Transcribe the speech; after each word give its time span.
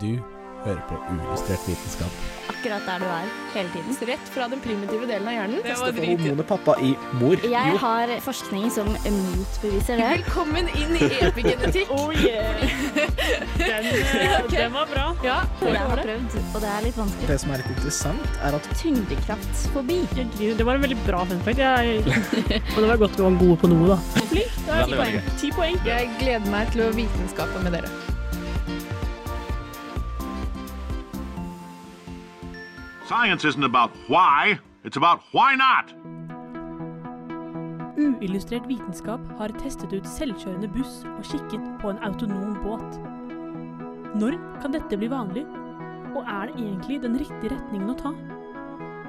Du 0.00 0.16
hører 0.64 0.80
på 0.88 0.96
uillustrert 1.12 1.66
vitenskap. 1.68 2.12
akkurat 2.48 2.86
der 2.88 3.02
du 3.02 3.04
er 3.12 3.26
hele 3.52 3.68
tiden. 3.74 3.96
Rett 4.08 4.28
fra 4.32 4.46
den 4.48 4.60
primitive 4.64 5.04
delen 5.06 5.26
av 5.28 5.34
hjernen. 5.36 5.58
Teste 5.66 5.90
for 5.92 6.06
hormonet 6.08 6.46
pappa 6.48 6.74
i 6.80 6.94
mor. 7.20 7.36
Jeg 7.44 7.72
Jo. 7.74 7.76
har 7.82 8.08
forskning 8.24 8.70
som 8.72 8.88
motbeviser 8.88 10.00
det. 10.00 10.06
Velkommen 10.14 10.70
inn 10.80 10.96
i 10.96 11.10
epigenetikk. 11.26 11.92
Oh 11.92 12.08
yeah! 12.16 12.64
Den, 13.60 13.90
okay. 14.46 14.56
Den 14.56 14.72
var 14.72 14.88
bra. 14.94 15.04
Ja, 15.26 15.36
jeg 15.60 15.76
har 15.76 16.00
prøvd, 16.00 16.38
og 16.54 16.64
det 16.64 16.72
er 16.72 16.80
litt 16.88 16.96
vanskelig. 17.02 17.28
Det 17.28 17.38
som 17.44 17.52
er 17.52 17.60
litt 17.60 17.70
interessant, 17.76 18.40
er 18.48 18.56
at 18.56 18.70
Tyngdekraftsfobi. 18.80 20.00
forbi. 20.14 20.50
Det 20.56 20.64
var 20.70 20.80
en 20.80 20.86
veldig 20.88 21.00
bra 21.04 21.24
fun 21.28 21.44
fact. 21.44 21.58
Jeg, 21.60 22.00
og 22.72 22.80
det 22.80 22.88
var 22.88 22.96
godt 23.04 23.20
vi 23.20 23.28
var 23.28 23.38
gode 23.44 23.60
på 23.60 23.72
noe, 23.74 23.92
da. 23.92 24.00
Flink. 24.32 24.58
Det 24.64 24.80
er 24.80 24.84
ti 24.88 24.96
poeng. 24.96 25.22
Ti 25.44 25.52
poeng. 25.60 25.78
Jeg 25.92 26.10
gleder 26.24 26.50
meg 26.56 26.72
til 26.72 26.86
å 26.88 26.90
vitenskape 26.96 27.60
med 27.68 27.76
dere. 27.76 27.92
Science 33.14 33.44
isn't 33.44 33.62
about 33.62 33.92
why, 34.08 34.58
it's 34.84 34.96
about 34.96 35.20
why 35.30 35.54
not. 35.54 35.94
Uillustrert 37.96 38.66
vitenskap 38.66 39.20
har 39.38 39.52
testet 39.62 39.92
ut 39.94 40.08
selvkjørende 40.16 40.66
buss 40.74 41.04
og 41.12 41.20
kikket 41.28 41.68
på 41.78 41.92
en 41.92 42.00
autonom 42.02 42.56
båt. 42.64 42.96
Når 44.18 44.34
kan 44.62 44.74
dette 44.74 44.98
bli 44.98 45.06
vanlig, 45.12 45.44
og 46.16 46.26
er 46.26 46.50
det 46.50 46.56
egentlig 46.64 46.98
den 47.04 47.14
riktige 47.22 47.52
retningen 47.54 47.92
å 47.94 47.96
ta? 48.02 48.10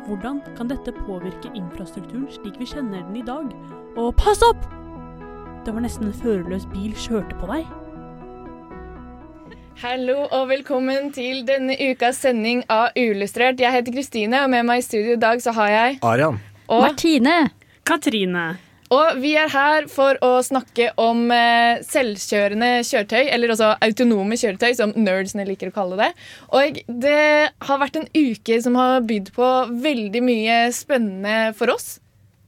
Hvordan 0.06 0.44
kan 0.54 0.70
dette 0.70 0.94
påvirke 1.00 1.50
infrastrukturen 1.58 2.30
slik 2.36 2.62
vi 2.62 2.70
kjenner 2.76 3.02
den 3.08 3.24
i 3.24 3.26
dag? 3.26 3.50
Og 3.98 4.14
pass 4.22 4.46
opp! 4.46 4.70
Det 5.66 5.74
var 5.74 5.82
nesten 5.82 6.12
en 6.12 6.20
førerløs 6.22 6.70
bil 6.76 6.94
kjørte 6.94 7.42
på 7.42 7.50
deg. 7.56 7.66
Hallo 9.82 10.22
og 10.32 10.46
velkommen 10.48 11.10
til 11.14 11.42
denne 11.48 11.76
ukas 11.76 12.22
sending 12.24 12.62
av 12.72 12.96
Uillustrert. 12.96 13.60
Jeg 13.60 13.76
heter 13.76 13.92
Kristine, 13.92 14.46
og 14.46 14.52
med 14.54 14.64
meg 14.68 14.80
i 14.80 14.86
studio 14.86 15.18
i 15.18 15.20
dag 15.20 15.42
så 15.44 15.52
har 15.58 15.72
jeg 15.74 15.98
Arian 16.08 16.38
og, 16.70 16.80
Martine. 16.86 17.34
Katrine. 17.86 18.46
og 18.96 19.20
vi 19.20 19.34
er 19.38 19.52
her 19.52 19.90
for 19.92 20.18
å 20.24 20.40
snakke 20.48 20.88
om 21.02 21.28
eh, 21.34 21.84
selvkjørende 21.86 22.70
kjøretøy, 22.88 23.28
eller 23.36 23.52
også 23.54 23.74
autonome 23.84 24.40
kjøretøy, 24.40 24.72
som 24.80 24.96
nerdsene 24.96 25.46
liker 25.50 25.74
å 25.74 25.76
kalle 25.76 26.00
det. 26.00 26.10
Og 26.56 26.80
det 26.88 27.20
har 27.68 27.82
vært 27.84 28.00
en 28.00 28.08
uke 28.16 28.62
som 28.64 28.80
har 28.80 29.04
bydd 29.06 29.34
på 29.36 29.50
veldig 29.84 30.24
mye 30.24 30.60
spennende 30.74 31.52
for 31.60 31.76
oss. 31.76 31.98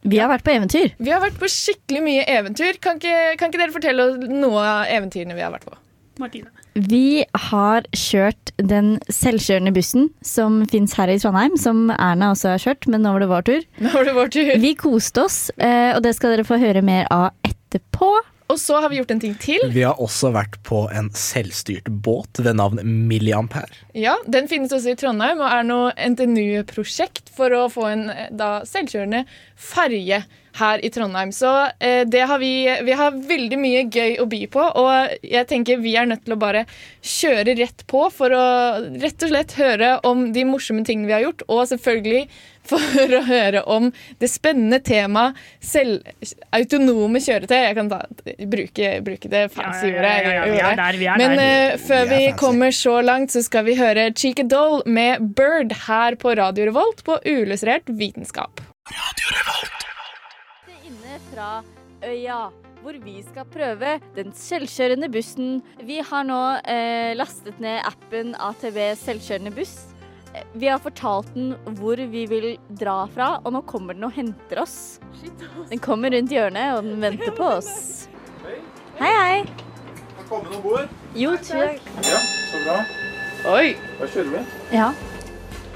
Vi 0.07 0.21
har 0.23 0.31
vært 0.31 0.47
på 0.47 0.55
eventyr. 0.55 0.95
Vi 0.95 1.11
har 1.11 1.19
vært 1.19 1.41
på 1.41 1.51
skikkelig 1.51 2.05
mye 2.05 2.23
eventyr. 2.31 2.79
Kan 2.79 3.01
ikke, 3.01 3.35
kan 3.35 3.51
ikke 3.51 3.65
dere 3.65 3.75
fortelle 3.75 4.07
noe 4.31 4.63
av 4.63 4.93
eventyrene 4.95 5.35
vi 5.35 5.43
har 5.43 5.51
vært 5.51 5.67
på? 5.67 5.75
Martine. 6.23 6.56
Vi 6.77 7.25
har 7.49 7.85
kjørt 7.97 8.51
den 8.61 8.97
selvkjørende 9.09 9.73
bussen 9.73 10.11
som 10.25 10.59
fins 10.69 10.93
her 10.99 11.09
i 11.09 11.17
Trondheim, 11.17 11.55
som 11.57 11.87
Erna 11.95 12.31
også 12.35 12.53
har 12.53 12.61
kjørt, 12.61 12.85
men 12.91 13.01
nå 13.01 13.15
var 13.15 13.23
det 13.23 13.29
vår 13.31 13.45
tur. 13.49 13.67
Nå 13.81 13.93
var 13.95 14.05
det 14.05 14.13
vår 14.17 14.33
tur. 14.35 14.51
Vi 14.61 14.73
koste 14.77 15.25
oss, 15.25 15.39
eh, 15.57 15.95
og 15.95 16.03
det 16.05 16.13
skal 16.17 16.35
dere 16.35 16.45
få 16.45 16.59
høre 16.61 16.85
mer 16.85 17.09
av 17.13 17.31
etterpå. 17.47 18.11
Og 18.47 18.59
så 18.61 18.77
har 18.79 18.87
vi 18.89 19.01
gjort 19.01 19.11
en 19.11 19.19
ting 19.19 19.33
til. 19.41 19.65
Vi 19.73 19.83
har 19.83 19.99
også 19.99 20.29
vært 20.31 20.55
på 20.63 20.85
en 20.95 21.09
selvstyrt 21.17 21.89
båt 22.05 22.39
ved 22.39 22.55
navn 22.55 22.79
Milliampere. 23.09 23.67
Ja, 23.97 24.15
Den 24.23 24.47
finnes 24.47 24.71
også 24.71 24.93
i 24.93 24.99
Trondheim 24.99 25.41
og 25.41 25.49
er 25.49 25.65
nå 25.67 25.79
NTNU-prosjekt 26.13 27.33
for 27.35 27.51
å 27.57 27.65
få 27.73 27.89
en 27.89 28.05
eh, 28.13 28.29
da, 28.31 28.61
selvkjørende 28.69 29.25
ferje 29.57 30.21
her 30.59 30.83
i 30.85 30.91
Trondheim. 30.93 31.31
Så 31.35 31.51
eh, 31.79 32.03
det 32.07 32.25
har 32.29 32.41
vi, 32.41 32.51
vi 32.87 32.97
har 32.97 33.15
veldig 33.29 33.59
mye 33.61 33.85
gøy 33.87 34.17
å 34.23 34.27
by 34.29 34.43
på, 34.53 34.65
og 34.81 35.17
jeg 35.21 35.47
tenker 35.49 35.81
vi 35.83 35.95
er 35.99 36.09
nødt 36.09 36.25
til 36.25 36.37
å 36.37 36.41
bare 36.41 36.65
kjøre 37.05 37.57
rett 37.59 37.85
på 37.89 38.07
for 38.13 38.33
å 38.35 38.45
rett 38.97 39.23
og 39.23 39.33
slett 39.33 39.57
høre 39.59 39.95
om 40.07 40.29
de 40.35 40.45
morsomme 40.47 40.85
tingene 40.87 41.09
vi 41.09 41.17
har 41.17 41.27
gjort, 41.27 41.45
og 41.47 41.65
selvfølgelig 41.71 42.27
for 42.67 43.13
å 43.19 43.21
høre 43.27 43.63
om 43.69 43.89
det 44.21 44.29
spennende 44.31 44.79
temaet 44.83 45.37
selv, 45.63 46.05
autonome 46.55 47.21
kjøretøy. 47.23 47.57
Jeg 47.63 47.77
kan 47.77 47.91
ta, 47.91 48.01
bruke, 48.51 48.91
bruke 49.05 49.31
det 49.31 49.45
fancy 49.55 49.91
Ja, 49.93 50.01
ja, 50.03 50.07
ja, 50.07 50.33
ja, 50.33 50.41
er 50.41 50.55
ordet. 50.57 50.75
der, 50.81 51.01
er 51.07 51.21
Men 51.23 51.43
eh, 51.43 51.77
før 51.81 52.09
Vi 52.11 52.17
vi 52.17 52.31
kommer 52.39 52.73
så 52.75 52.99
langt, 53.05 53.31
så 53.31 53.43
skal 53.45 53.67
vi 53.67 53.77
høre 53.77 54.09
Cheeky 54.15 54.47
Doll 54.49 54.81
med 54.85 55.31
Bird 55.37 55.75
her 55.87 56.17
på 56.19 56.35
Radio 56.39 56.71
Revolt 56.71 57.03
på 57.07 57.19
Uillustrert 57.25 57.87
vitenskap. 57.87 58.63
Inne 58.87 59.76
fra 61.37 61.61
øya, 62.05 62.49
hvor 62.81 62.97
vi 63.03 63.19
skal 63.25 63.45
prøve 63.53 63.97
den 64.15 64.31
selvkjørende 64.33 65.09
bussen. 65.13 65.59
Vi 65.85 65.99
har 66.05 66.25
nå 66.25 66.39
eh, 66.65 67.13
lastet 67.17 67.59
ned 67.61 67.81
appen 67.85 68.33
ATV 68.41 68.79
selvkjørende 68.97 69.53
buss. 69.53 69.75
Eh, 70.33 70.45
Vi 70.57 70.69
har 70.71 70.81
fortalt 70.81 71.29
den 71.35 71.53
hvor 71.77 71.97
vi 71.97 72.25
vil 72.29 72.47
dra 72.79 73.03
fra, 73.13 73.35
og 73.43 73.53
nå 73.53 73.61
kommer 73.69 73.93
den 73.97 74.07
og 74.09 74.15
henter 74.17 74.63
oss. 74.63 74.99
Den 75.69 75.79
kommer 75.83 76.13
rundt 76.13 76.33
hjørnet, 76.33 76.77
og 76.77 76.83
den 76.89 77.01
venter 77.05 77.33
på 77.37 77.51
oss. 77.59 78.07
Hei, 78.97 79.13
hei. 79.13 79.43
Velkommen 80.17 80.57
om 80.57 80.63
bord. 80.65 80.89
Jo, 81.17 81.35
takk. 81.37 81.81
Ja, 82.01 82.17
så 82.49 82.63
bra. 82.65 82.79
Oi! 83.53 83.75
Da 83.99 84.09
kjører 84.09 84.33
vi. 84.33 84.43
Ja. 84.73 84.89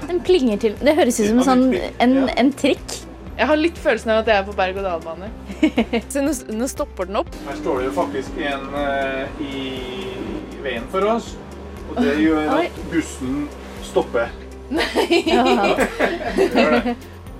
Den 0.08 0.18
plinger 0.26 0.58
til. 0.58 0.74
Det 0.82 0.96
høres 0.98 1.20
ut 1.22 1.28
som 1.30 1.38
en, 1.38 1.46
sånn, 1.46 1.66
en, 2.02 2.16
en 2.34 2.50
trikk. 2.58 2.98
Jeg 3.42 3.48
har 3.50 3.58
litt 3.58 3.78
følelsen 3.82 4.10
av 4.14 4.20
at 4.22 4.28
jeg 4.30 4.38
er 4.38 4.44
på 4.46 4.52
berg-og-dal-bane. 4.54 5.28
Så 6.12 6.20
nå, 6.22 6.30
nå 6.54 6.66
stopper 6.70 7.08
den 7.08 7.16
opp. 7.18 7.30
Her 7.48 7.56
står 7.58 7.80
det 7.80 7.86
jo 7.88 7.94
faktisk 7.96 8.36
en 8.38 8.68
eh, 8.78 9.40
i 9.42 9.62
veien 10.62 10.84
for 10.92 11.08
oss. 11.10 11.32
Og 11.88 11.98
det 11.98 12.12
gjør 12.22 12.52
at 12.60 12.76
bussen 12.92 13.40
stopper. 13.88 14.30
Ja. 14.70 15.42
Gjør 16.54 16.76
det. 16.76 16.94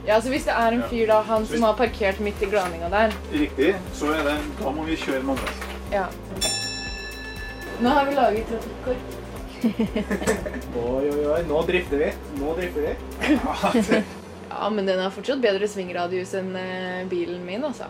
Ja, 0.08 0.16
så 0.18 0.32
Hvis 0.32 0.48
det 0.48 0.56
er 0.58 0.74
en 0.74 0.82
fyr 0.90 1.06
da, 1.06 1.20
han 1.28 1.46
som 1.46 1.62
har 1.68 1.76
parkert 1.78 2.18
midt 2.20 2.42
i 2.42 2.48
glaninga 2.50 2.88
der 2.90 3.14
Riktig. 3.30 3.70
Så 3.94 4.10
er 4.10 4.26
det, 4.26 4.34
da 4.58 4.72
må 4.74 4.82
vi 4.88 4.98
kjøre 4.98 5.22
mandags. 5.28 5.62
ja. 5.94 6.08
Nå 7.82 7.94
har 7.94 8.10
vi 8.10 8.16
laget 8.18 8.50
trafikkork. 8.50 9.06
Oi, 10.82 11.06
oi, 11.12 11.22
oi. 11.30 11.38
Nå 11.46 11.62
drifter 11.70 12.02
vi. 12.02 12.10
Nå 12.42 12.56
drifter 12.58 12.90
vi. 12.90 14.02
Ja, 14.52 14.68
men 14.70 14.86
den 14.88 15.00
har 15.00 15.10
fortsatt 15.14 15.40
bedre 15.42 15.68
svingradius 15.68 16.34
enn 16.38 16.50
eh, 16.60 17.04
bilen 17.08 17.44
min. 17.46 17.64
altså. 17.64 17.88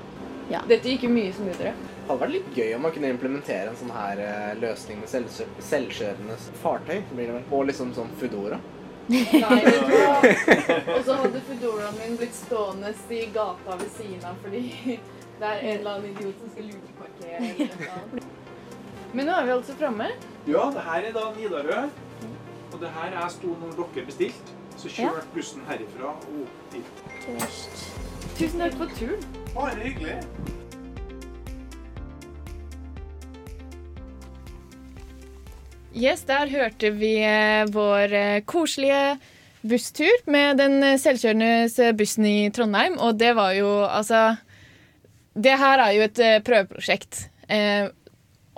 Ja. 0.50 0.60
Dette 0.68 0.88
gikk 0.92 1.06
jo 1.08 1.10
mye 1.10 1.32
smoothere. 1.34 1.72
Det 1.74 2.08
hadde 2.08 2.20
vært 2.20 2.32
litt 2.34 2.56
gøy 2.58 2.74
om 2.76 2.82
man 2.86 2.92
kunne 2.94 3.10
implementere 3.14 3.70
en 3.72 3.78
sånn 3.78 3.92
her 3.94 4.20
eh, 4.22 4.52
løsning 4.60 5.00
med 5.00 5.08
selvkjø- 5.10 5.48
selvkjørende 5.70 6.36
fartøy. 6.62 7.00
Blir 7.14 7.30
det 7.30 7.34
vel. 7.38 7.44
Og 7.56 7.66
liksom 7.70 7.92
sånn 7.96 8.10
Foodora. 8.20 8.58
Nei? 9.10 9.58
Og 10.94 11.00
så 11.06 11.16
hadde 11.18 11.40
Foodoraen 11.48 11.96
min 11.98 12.14
blitt 12.20 12.36
stående 12.38 12.92
i 13.10 13.24
gata 13.34 13.74
ved 13.80 13.90
siden 13.96 14.22
av 14.28 14.38
fordi 14.44 14.62
det 15.42 15.48
er 15.48 15.58
en 15.58 15.72
eller 15.80 15.90
annen 15.96 16.12
idiot 16.12 16.38
som 16.44 16.52
skal 16.54 16.68
lukeparkere. 16.70 18.22
Men 19.12 19.26
nå 19.28 19.34
er 19.40 19.48
vi 19.48 19.54
altså 19.58 19.74
framme. 19.76 20.06
ja, 20.48 20.64
det 20.72 20.84
her 20.86 21.08
er 21.10 21.16
da 21.16 21.24
Nidarø. 21.36 21.80
Og 22.72 22.78
det 22.80 22.90
her 22.94 23.16
er 23.24 23.28
stolen 23.34 23.66
når 23.76 23.90
dere 23.94 24.06
bestilte. 24.08 24.54
Så 24.82 24.90
kjørte 24.90 25.28
bussen 25.30 25.62
herifra 25.68 26.08
og 26.10 26.38
opp 26.42 26.72
dit. 26.72 27.02
Tusen 28.34 28.58
takk 28.58 28.72
for 28.80 28.94
turen. 28.98 29.20
Bare 29.54 29.76
hyggelig. 29.78 30.16
Yes, 35.94 36.24
der 36.26 36.50
hørte 36.50 36.90
vi 36.96 37.12
eh, 37.22 37.62
vår 37.70 38.16
eh, 38.16 38.42
koselige 38.48 39.20
busstur 39.62 40.26
med 40.26 40.58
den 40.58 40.80
eh, 40.82 40.98
selvkjørende 40.98 41.92
bussen 41.94 42.26
i 42.26 42.36
Trondheim. 42.50 42.98
Og 42.98 43.20
det 43.22 43.36
var 43.38 43.54
jo 43.54 43.84
altså 43.86 44.32
Det 45.32 45.54
her 45.62 45.78
er 45.78 45.92
jo 45.94 46.08
et 46.08 46.18
prøveprosjekt 46.44 47.28
eh, 47.48 47.86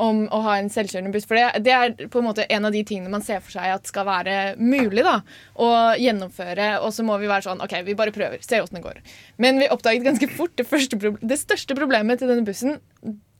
om 0.00 0.24
å 0.34 0.40
ha 0.46 0.56
en 0.58 0.70
selvkjørende 0.72 1.12
buss. 1.14 1.26
For 1.28 1.38
det, 1.38 1.64
det 1.66 1.74
er 1.74 2.08
på 2.10 2.20
en 2.20 2.26
måte 2.26 2.46
en 2.50 2.66
av 2.66 2.74
de 2.74 2.82
tingene 2.86 3.12
man 3.12 3.24
ser 3.24 3.42
for 3.44 3.54
seg 3.54 3.76
at 3.76 3.90
skal 3.90 4.06
være 4.08 4.38
mulig 4.58 5.04
da, 5.06 5.18
å 5.54 5.68
gjennomføre. 6.00 6.70
Og 6.84 6.94
så 6.96 7.06
må 7.06 7.18
vi 7.22 7.30
være 7.30 7.46
sånn 7.46 7.62
OK, 7.64 7.76
vi 7.86 7.98
bare 7.98 8.14
prøver. 8.14 8.42
Se 8.44 8.60
åssen 8.62 8.80
det 8.80 8.84
går. 8.86 9.02
Men 9.42 9.62
vi 9.62 9.70
oppdaget 9.70 10.06
ganske 10.06 10.30
fort 10.34 10.56
det, 10.58 10.66
første 10.68 11.14
det 11.20 11.40
største 11.40 11.78
problemet 11.78 12.22
til 12.22 12.32
denne 12.32 12.46
bussen. 12.46 12.80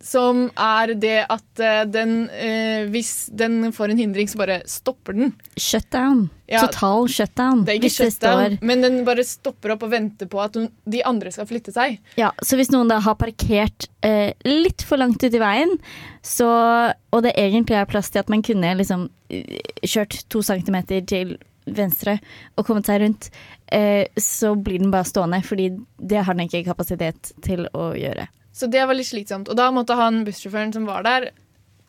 Som 0.05 0.49
er 0.61 0.93
det 1.01 1.17
at 1.33 1.61
eh, 1.65 1.83
den 1.89 2.27
eh, 2.29 2.85
Hvis 2.93 3.31
den 3.33 3.73
får 3.73 3.95
en 3.95 4.03
hindring, 4.03 4.29
så 4.29 4.41
bare 4.43 4.59
stopper 4.69 5.17
den. 5.17 5.33
Shutdown. 5.56 6.27
Ja. 6.51 6.61
Total 6.67 7.09
shutdown. 7.09 7.62
Det 7.65 7.73
er 7.73 7.79
ikke 7.81 7.93
shutdown, 7.95 8.59
men 8.61 8.85
den 8.85 8.99
bare 9.06 9.25
stopper 9.25 9.73
opp 9.73 9.87
og 9.87 9.95
venter 9.95 10.29
på 10.29 10.43
at 10.45 10.59
de 10.61 11.01
andre 11.09 11.33
skal 11.33 11.49
flytte 11.49 11.73
seg. 11.73 11.97
Ja, 12.21 12.35
så 12.45 12.59
hvis 12.61 12.69
noen 12.75 12.93
da 12.93 13.01
har 13.01 13.17
parkert 13.17 13.89
eh, 14.05 14.37
litt 14.45 14.85
for 14.85 15.01
langt 15.01 15.25
ut 15.25 15.33
i 15.33 15.41
veien, 15.41 15.73
så, 16.21 16.51
og 16.93 17.25
det 17.25 17.33
egentlig 17.41 17.81
er 17.81 17.89
plass 17.89 18.12
til 18.12 18.21
at 18.21 18.33
man 18.33 18.45
kunne 18.45 18.77
liksom 18.77 19.09
eh, 19.33 19.56
kjørt 19.89 20.21
to 20.29 20.45
centimeter 20.45 21.01
til 21.09 21.39
venstre 21.65 22.19
og 22.59 22.67
kommet 22.69 22.93
seg 22.93 23.01
rundt, 23.01 23.31
eh, 23.73 24.05
så 24.21 24.53
blir 24.53 24.85
den 24.85 24.93
bare 24.93 25.09
stående, 25.09 25.41
fordi 25.49 25.73
det 25.97 26.27
har 26.27 26.37
den 26.37 26.45
ikke 26.45 26.67
kapasitet 26.69 27.33
til 27.45 27.65
å 27.73 27.95
gjøre. 27.97 28.29
Så 28.55 28.69
det 28.71 28.85
var 28.87 28.95
litt 28.95 29.09
slitsomt. 29.11 29.49
Og 29.51 29.56
da 29.59 29.71
måtte 29.75 29.97
han 29.99 30.23
bussjåføren 30.27 30.73
som 30.77 30.85
var 30.87 31.03
der, 31.06 31.31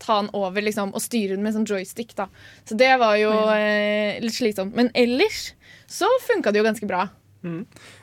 ta 0.01 0.17
den 0.21 0.31
over 0.35 0.65
liksom, 0.65 0.89
og 0.97 1.01
styre 1.03 1.35
den 1.37 1.43
med 1.45 1.53
sånn 1.55 1.67
joystick. 1.69 2.15
da. 2.17 2.25
Så 2.67 2.75
det 2.77 2.89
var 2.99 3.15
jo 3.21 3.29
eh, 3.53 4.17
litt 4.23 4.33
slitsomt. 4.35 4.73
Men 4.75 4.89
ellers 4.97 5.53
så 5.87 6.09
funka 6.25 6.51
det 6.51 6.59
jo 6.63 6.65
ganske 6.67 6.89
bra. 6.89 7.05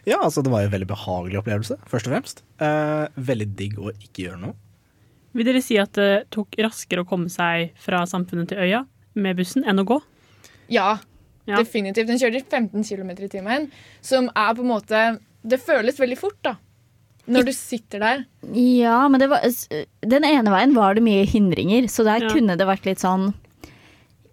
Ja, 0.07 0.21
altså 0.23 0.43
det 0.47 0.53
var 0.53 0.63
jo 0.63 0.69
en 0.71 0.75
veldig 0.77 0.87
behagelig 0.93 1.41
opplevelse, 1.41 1.75
først 1.91 2.07
og 2.07 2.13
fremst. 2.15 2.43
Eh, 2.63 3.09
veldig 3.19 3.49
digg 3.59 3.81
å 3.83 3.91
ikke 3.91 4.29
gjøre 4.29 4.39
noe. 4.45 4.55
Vil 5.35 5.49
dere 5.49 5.63
si 5.65 5.79
at 5.81 5.97
det 5.99 6.29
tok 6.31 6.55
raskere 6.63 7.03
å 7.03 7.09
komme 7.09 7.33
seg 7.33 7.73
fra 7.83 8.05
samfunnet 8.07 8.53
til 8.53 8.61
øya 8.63 8.85
med 9.19 9.41
bussen 9.41 9.65
enn 9.67 9.83
å 9.83 9.87
gå? 9.89 9.99
Ja, 10.71 11.01
Ja. 11.45 11.57
definitivt. 11.59 12.07
Den 12.07 12.21
kjører 12.23 12.45
15 12.47 12.85
km 12.87 13.11
i 13.19 13.29
timen, 13.29 13.71
som 14.01 14.31
er 14.37 14.55
på 14.55 14.63
en 14.63 14.69
måte 14.71 15.19
Det 15.45 15.59
føles 15.59 15.99
veldig 15.99 16.19
fort, 16.21 16.39
da. 16.47 16.53
Når 17.29 17.45
du 17.47 17.53
sitter 17.55 18.01
der. 18.03 18.25
Ja, 18.53 19.07
men 19.09 19.21
det 19.23 19.29
var, 19.31 19.45
den 20.03 20.25
ene 20.27 20.51
veien 20.51 20.75
var 20.75 20.95
det 20.99 21.05
mye 21.07 21.23
hindringer, 21.29 21.87
så 21.89 22.03
der 22.05 22.25
Ja. 22.27 22.33
kunne 22.35 22.57
det 22.59 22.67
vært 22.67 22.85
litt 22.89 22.99
sånn 22.99 23.33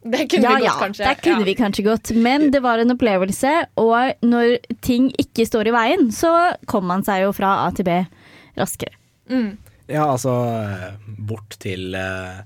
Det 0.02 0.30
kunne 0.32 0.42
Ja 0.48 0.56
vi 0.56 0.64
ja, 0.64 0.72
gått, 0.72 0.80
kanskje. 0.88 1.04
der 1.06 1.16
kunne 1.22 1.40
Ja. 1.40 1.46
vi 1.46 1.56
kanskje 1.56 1.84
gått. 1.84 2.12
Men 2.16 2.52
det 2.52 2.62
var 2.64 2.80
en 2.80 2.90
opplevelse, 2.96 3.68
og 3.78 4.14
når 4.24 4.58
ting 4.82 5.12
ikke 5.20 5.46
står 5.46 5.68
i 5.68 5.72
veien, 5.76 6.08
så 6.12 6.56
kommer 6.66 6.88
man 6.88 7.04
seg 7.04 7.22
jo 7.26 7.32
fra 7.34 7.68
A 7.68 7.72
til 7.72 7.84
B 7.86 8.06
raskere. 8.58 8.96
Mm. 9.30 9.58
Ja, 9.90 10.06
altså 10.06 10.30
eh, 10.32 10.92
bort 11.18 11.58
til 11.60 11.96
eh, 11.96 12.42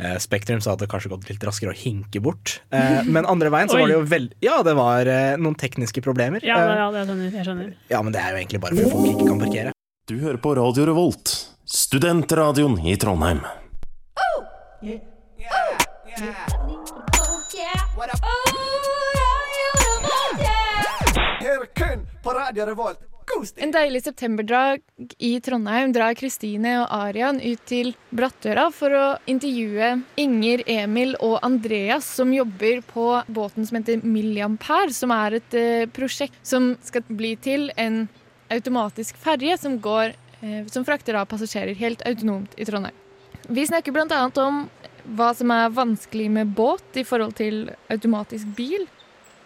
eh, 0.00 0.16
Spektrum 0.18 0.60
så 0.64 0.70
hadde 0.72 0.86
det 0.86 0.88
kanskje 0.88 1.10
gått 1.12 1.28
litt 1.28 1.44
raskere 1.44 1.72
å 1.74 1.76
hinke 1.76 2.20
bort. 2.24 2.60
Eh, 2.72 3.02
men 3.14 3.24
andre 3.28 3.50
veien 3.50 3.68
så 3.68 3.78
var 3.78 3.86
det 3.86 3.96
jo 3.98 4.04
veldig 4.04 4.32
Ja, 4.42 4.62
det 4.64 4.74
var 4.74 5.06
eh, 5.06 5.36
noen 5.36 5.54
tekniske 5.56 6.02
problemer. 6.02 6.40
Ja, 6.42 6.56
Eh, 6.56 6.68
det, 6.68 6.76
ja, 6.76 6.90
det 6.90 7.06
skjønner 7.06 7.32
jeg. 7.32 7.44
skjønner. 7.46 7.74
ja, 7.90 8.02
men 8.02 8.12
det 8.12 8.20
er 8.20 8.30
jo 8.32 8.36
egentlig 8.42 8.60
bare 8.64 8.74
fordi 8.74 8.90
folk 8.90 9.10
ikke 9.14 9.28
kan 9.28 9.38
parkere. 9.46 9.72
Du 10.06 10.20
hører 10.20 10.36
på 10.38 10.54
Radio 10.54 10.84
Revolt, 10.86 11.30
studentradioen 11.66 12.76
i 12.86 12.92
Trondheim. 12.96 13.40
En 23.56 23.72
deilig 23.74 24.04
septemberdag 24.04 24.78
i 25.18 25.40
Trondheim. 25.42 25.90
Drar 25.96 26.14
Kristine 26.14 26.76
og 26.84 26.92
Arian 26.94 27.40
ut 27.42 27.64
til 27.66 27.90
Brattøra 28.14 28.68
for 28.70 28.94
å 28.94 29.06
intervjue 29.26 29.88
Inger, 30.22 30.62
Emil 30.70 31.16
og 31.18 31.40
Andreas, 31.42 32.12
som 32.20 32.30
jobber 32.30 32.78
på 32.92 33.08
båten 33.26 33.66
som 33.66 33.80
heter 33.80 34.06
Milliampere, 34.06 34.94
som 34.94 35.10
er 35.16 35.40
et 35.40 35.58
eh, 35.58 35.90
prosjekt 35.90 36.38
som 36.46 36.76
skal 36.86 37.02
bli 37.10 37.34
til 37.42 37.72
en 37.74 38.04
automatisk 38.52 39.16
ferje 39.20 39.58
som, 39.58 39.78
går, 39.80 40.14
eh, 40.40 40.66
som 40.72 40.84
frakter 40.84 41.18
av 41.18 41.28
passasjerer 41.30 41.74
helt 41.74 42.02
autonomt 42.06 42.54
i 42.56 42.64
Trondheim. 42.64 42.94
Vi 43.48 43.66
snakker 43.66 43.94
bl.a. 43.94 44.20
om 44.42 44.66
hva 45.16 45.30
som 45.38 45.50
er 45.54 45.70
vanskelig 45.74 46.28
med 46.30 46.54
båt 46.58 46.98
i 46.98 47.04
forhold 47.06 47.36
til 47.38 47.68
automatisk 47.92 48.48
bil. 48.58 48.86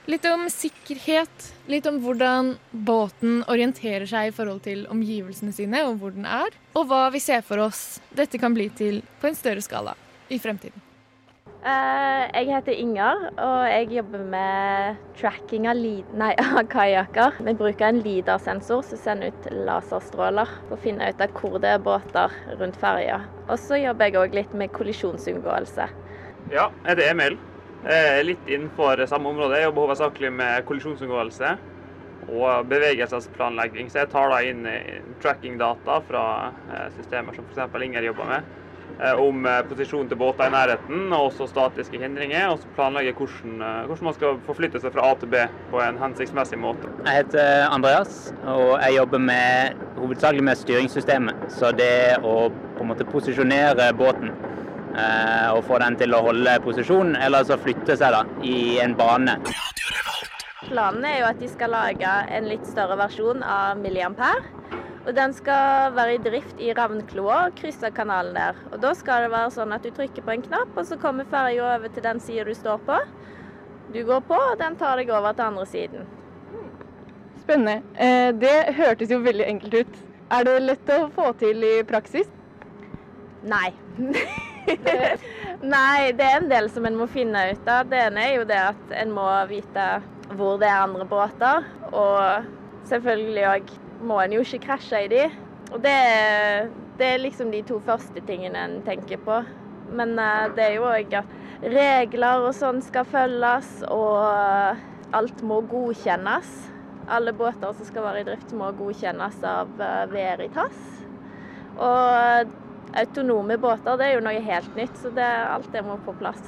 Litt 0.08 0.24
om 0.26 0.46
sikkerhet, 0.50 1.50
litt 1.68 1.86
om 1.86 2.00
hvordan 2.02 2.54
båten 2.72 3.42
orienterer 3.52 4.08
seg 4.08 4.30
i 4.30 4.34
forhold 4.34 4.64
til 4.64 4.86
omgivelsene 4.90 5.52
sine 5.54 5.84
og 5.86 6.00
hvor 6.00 6.16
den 6.16 6.24
er, 6.24 6.56
og 6.74 6.88
hva 6.90 7.06
vi 7.12 7.20
ser 7.22 7.44
for 7.46 7.60
oss 7.68 8.00
dette 8.16 8.40
kan 8.40 8.56
bli 8.56 8.70
til 8.72 9.02
på 9.20 9.30
en 9.30 9.38
større 9.38 9.62
skala 9.62 9.94
i 10.32 10.40
fremtiden. 10.40 10.89
Eh, 11.60 12.22
jeg 12.32 12.46
heter 12.48 12.72
Inger, 12.72 13.26
og 13.36 13.66
jeg 13.68 13.90
jobber 13.92 14.22
med 14.32 15.00
tracking 15.18 15.66
av, 15.68 15.82
nei, 16.16 16.30
av 16.44 16.62
kajakker. 16.72 17.36
Vi 17.44 17.54
bruker 17.58 17.90
en 17.90 18.00
LIDAR-sensor 18.00 18.80
som 18.88 19.00
sender 19.02 19.34
ut 19.34 19.50
laserstråler 19.68 20.48
for 20.70 20.78
å 20.78 20.80
finne 20.80 21.10
ut 21.10 21.20
av 21.20 21.34
hvor 21.36 21.58
det 21.60 21.74
er 21.74 21.82
båter 21.84 22.32
rundt 22.56 22.80
ferja. 22.80 23.20
Og 23.50 23.60
så 23.60 23.76
jobber 23.82 24.08
jeg 24.08 24.20
òg 24.22 24.38
litt 24.40 24.56
med 24.56 24.72
kollisjonsunngåelse. 24.72 25.90
Ja, 26.48 26.70
jeg 26.70 26.94
heter 26.94 27.10
Emil. 27.10 27.36
Litt 28.24 28.48
innenfor 28.48 29.04
samme 29.08 29.28
område. 29.28 29.60
Jeg 29.60 29.68
jobber 29.68 29.88
hovedsakelig 29.88 30.32
med 30.36 30.64
kollisjonsunngåelse 30.68 31.52
og 32.28 32.66
bevegelsesplanlegging. 32.72 33.92
Så 33.92 34.02
jeg 34.02 34.10
tar 34.12 34.32
da 34.32 34.40
inn 34.44 34.64
trackingdata 34.64 35.20
tracking-data 35.20 36.00
fra 36.08 36.24
eh, 36.72 36.88
systemer 36.96 37.36
som 37.36 37.46
f.eks. 37.48 37.84
Inger 37.84 38.08
jobber 38.10 38.28
med, 38.32 38.48
eh, 38.48 38.69
om 39.16 39.46
posisjonen 39.68 40.08
til 40.10 40.18
båter 40.20 40.48
i 40.48 40.52
nærheten 40.52 41.12
og 41.12 41.30
også 41.30 41.46
statiske 41.50 42.00
hindringer. 42.00 42.50
Og 42.52 42.60
så 42.60 42.70
planlegge 42.76 43.14
hvordan, 43.16 43.62
eh, 43.62 43.86
hvordan 43.88 44.08
man 44.10 44.16
skal 44.16 44.40
forflytte 44.46 44.82
seg 44.82 44.94
fra 44.94 45.06
A 45.10 45.14
til 45.20 45.32
B 45.32 45.44
på 45.70 45.80
en 45.84 45.98
hensiktsmessig 46.00 46.58
måte. 46.60 46.90
Jeg 47.06 47.24
heter 47.24 47.66
Andreas, 47.70 48.32
og 48.44 48.76
jeg 48.82 48.96
jobber 48.96 49.18
med, 49.18 49.82
hovedsakelig 49.96 50.44
med 50.44 50.60
styringssystemet. 50.60 51.48
Så 51.56 51.72
det 51.76 52.20
å 52.22 52.36
på 52.50 52.84
en 52.84 52.92
måte 52.92 53.08
posisjonere 53.08 53.90
båten 53.96 54.32
eh, 54.96 55.48
og 55.52 55.64
få 55.68 55.80
den 55.82 55.98
til 56.00 56.14
å 56.16 56.22
holde 56.30 56.58
posisjon, 56.64 57.16
eller 57.16 57.44
så 57.44 57.58
flytte 57.60 57.96
seg 57.96 58.16
da, 58.16 58.24
i 58.44 58.78
en 58.84 58.96
bane. 58.98 59.38
Planen 60.70 61.04
er 61.08 61.22
jo 61.22 61.28
at 61.30 61.40
de 61.40 61.48
skal 61.50 61.72
lage 61.72 62.16
en 62.36 62.48
litt 62.48 62.66
større 62.68 62.98
versjon 63.00 63.42
av 63.42 63.80
Milliampere. 63.80 64.44
Og 65.10 65.16
den 65.16 65.32
skal 65.34 65.90
være 65.96 66.14
i 66.14 66.18
drift 66.22 66.60
i 66.62 66.68
Ravnkloa 66.78 67.38
og 67.48 67.56
krysse 67.58 67.88
kanalen 67.90 68.36
der. 68.36 68.58
Og 68.70 68.78
da 68.78 68.92
skal 68.94 69.24
det 69.24 69.32
være 69.32 69.50
sånn 69.50 69.74
at 69.74 69.82
du 69.82 69.90
trykker 69.96 70.22
på 70.22 70.36
en 70.36 70.44
knapp, 70.44 70.70
og 70.78 70.86
så 70.86 70.98
kommer 71.02 71.26
ferja 71.32 71.64
over 71.66 71.90
til 71.90 72.04
den 72.04 72.22
sida 72.22 72.44
du 72.46 72.54
står 72.54 72.78
på. 72.86 72.98
Du 73.90 74.04
går 74.06 74.22
på, 74.28 74.38
og 74.38 74.60
den 74.60 74.78
tar 74.78 75.02
deg 75.02 75.10
over 75.10 75.34
til 75.34 75.48
andre 75.48 75.66
siden. 75.66 76.06
Spennende. 77.40 77.80
Eh, 77.98 78.30
Det 78.38 78.54
hørtes 78.78 79.10
jo 79.10 79.18
veldig 79.24 79.48
enkelt 79.48 79.74
ut. 79.80 79.98
Er 80.30 80.46
det 80.46 80.56
lett 80.62 80.94
å 80.94 81.00
få 81.18 81.32
til 81.42 81.66
i 81.66 81.74
praksis? 81.90 82.30
Nei. 83.42 83.72
Nei, 85.74 86.12
det 86.14 86.22
er 86.22 86.38
en 86.38 86.50
del 86.54 86.70
som 86.70 86.86
en 86.86 87.02
må 87.02 87.10
finne 87.10 87.48
ut 87.50 87.66
av. 87.66 87.90
Det 87.90 87.98
ene 88.06 88.28
er 88.28 88.36
jo 88.36 88.46
det 88.46 88.62
at 88.62 88.98
en 89.02 89.18
må 89.18 89.26
vite 89.50 89.90
hvor 90.38 90.62
det 90.62 90.70
er 90.70 90.84
andre 90.86 91.10
båter. 91.10 91.66
Og 91.90 92.46
selvfølgelig 92.86 93.48
òg 93.56 93.78
må 94.02 94.20
en 94.22 94.34
jo 94.36 94.44
ikke 94.44 94.64
krasje 94.66 95.04
i 95.04 95.10
de. 95.12 95.24
Og 95.70 95.78
det, 95.84 95.96
det 96.98 97.08
er 97.14 97.22
liksom 97.22 97.52
de 97.54 97.62
to 97.66 97.78
første 97.84 98.22
tingene 98.26 98.64
en 98.66 98.78
tenker 98.86 99.20
på. 99.24 99.40
Men 99.90 100.16
eh, 100.18 100.48
det 100.56 100.66
er 100.66 100.76
jo 100.78 100.88
òg 100.90 101.14
at 101.20 101.36
regler 101.60 102.46
og 102.46 102.54
sånn 102.56 102.80
skal 102.84 103.06
følges, 103.08 103.80
og 103.90 104.80
alt 105.16 105.44
må 105.46 105.60
godkjennes. 105.70 106.50
Alle 107.10 107.34
båter 107.34 107.74
som 107.74 107.86
skal 107.88 108.06
være 108.06 108.22
i 108.22 108.28
drift 108.28 108.54
må 108.56 108.70
godkjennes 108.78 109.40
av 109.46 109.70
eh, 109.82 110.06
Veritas. 110.12 110.82
Og 111.80 112.56
autonome 113.00 113.58
båter 113.62 113.98
det 113.98 114.08
er 114.08 114.16
jo 114.16 114.24
noe 114.26 114.42
helt 114.42 114.74
nytt, 114.78 114.98
så 114.98 115.12
det, 115.14 115.26
alt 115.26 115.70
det 115.74 115.84
må 115.86 115.98
på 116.04 116.14
plass. 116.18 116.42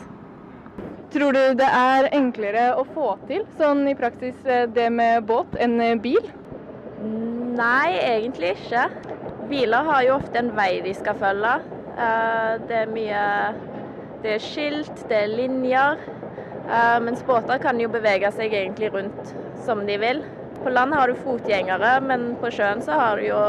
Tror 1.12 1.36
du 1.36 1.42
det 1.58 1.68
er 1.68 2.08
enklere 2.16 2.70
å 2.78 2.86
få 2.88 3.10
til 3.28 3.42
sånn 3.58 3.84
i 3.90 3.96
praksis 3.98 4.46
eh, 4.48 4.64
det 4.70 4.88
med 4.94 5.26
båt 5.28 5.58
enn 5.60 5.76
eh, 5.84 5.98
bil? 6.00 6.22
Nei, 7.02 7.98
egentlig 7.98 8.54
ikke. 8.56 8.86
Biler 9.50 9.88
har 9.88 10.02
jo 10.06 10.16
ofte 10.16 10.38
en 10.40 10.52
vei 10.56 10.80
de 10.84 10.94
skal 10.96 11.18
følge. 11.18 11.54
Eh, 11.98 12.58
Det 12.68 12.76
er 12.82 12.92
mye 12.92 13.54
Det 14.22 14.36
er 14.36 14.38
skilt, 14.38 15.08
det 15.08 15.16
er 15.24 15.32
linjer. 15.34 15.98
Eh, 16.68 16.98
Mens 17.02 17.22
båter 17.26 17.58
kan 17.58 17.80
jo 17.80 17.88
bevege 17.88 18.30
seg 18.32 18.52
egentlig 18.54 18.92
rundt 18.94 19.34
som 19.64 19.84
de 19.86 19.98
vil. 19.98 20.22
På 20.62 20.70
land 20.70 20.94
har 20.94 21.08
du 21.08 21.14
fotgjengere, 21.14 22.00
men 22.06 22.36
på 22.36 22.50
sjøen 22.54 22.82
så 22.82 22.92
har 22.94 23.16
du 23.18 23.26
jo 23.26 23.40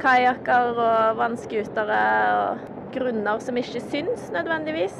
kajakker 0.00 0.78
og 0.80 1.18
vannskutere 1.18 2.00
og 2.32 2.58
grunner 2.96 3.38
som 3.44 3.56
ikke 3.56 3.82
syns 3.90 4.30
nødvendigvis. 4.32 4.96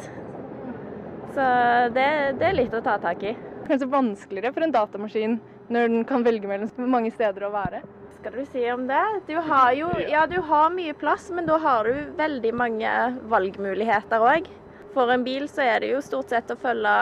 Så 1.33 1.47
det, 1.97 2.09
det 2.41 2.47
er 2.51 2.59
litt 2.61 2.75
å 2.77 2.83
ta 2.85 2.99
tak 3.01 3.23
i. 3.25 3.35
Kanskje 3.67 3.89
vanskeligere 3.89 4.53
for 4.53 4.65
en 4.65 4.73
datamaskin 4.73 5.41
når 5.69 5.93
den 5.93 6.05
kan 6.09 6.25
velge 6.27 6.49
mellom 6.51 6.91
mange 6.91 7.13
steder 7.15 7.49
å 7.49 7.55
være? 7.55 7.85
skal 8.27 8.43
du 8.43 8.47
si 8.51 8.63
om 8.73 8.87
det? 8.89 9.05
Du 9.29 9.37
har 9.39 9.73
jo 9.79 9.87
ja, 10.03 10.25
du 10.27 10.41
har 10.43 10.71
mye 10.75 10.95
plass, 10.99 11.29
men 11.31 11.47
da 11.47 11.61
har 11.63 11.87
du 11.87 12.09
veldig 12.19 12.51
mange 12.59 12.93
valgmuligheter 13.31 14.19
òg. 14.19 14.49
For 14.97 15.13
en 15.15 15.23
bil 15.23 15.45
så 15.47 15.63
er 15.63 15.85
det 15.85 15.93
jo 15.93 16.01
stort 16.03 16.33
sett 16.35 16.51
å 16.51 16.57
følge, 16.59 16.95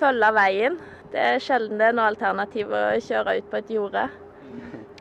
følge 0.00 0.28
veien. 0.36 0.76
Det 1.12 1.22
er 1.22 1.40
sjelden 1.40 1.80
det 1.80 1.86
er 1.88 1.96
noe 1.96 2.10
alternativ 2.12 2.68
å 2.68 2.82
kjøre 3.00 3.38
ut 3.38 3.48
på 3.48 3.60
et 3.62 3.72
jorde. 3.72 4.02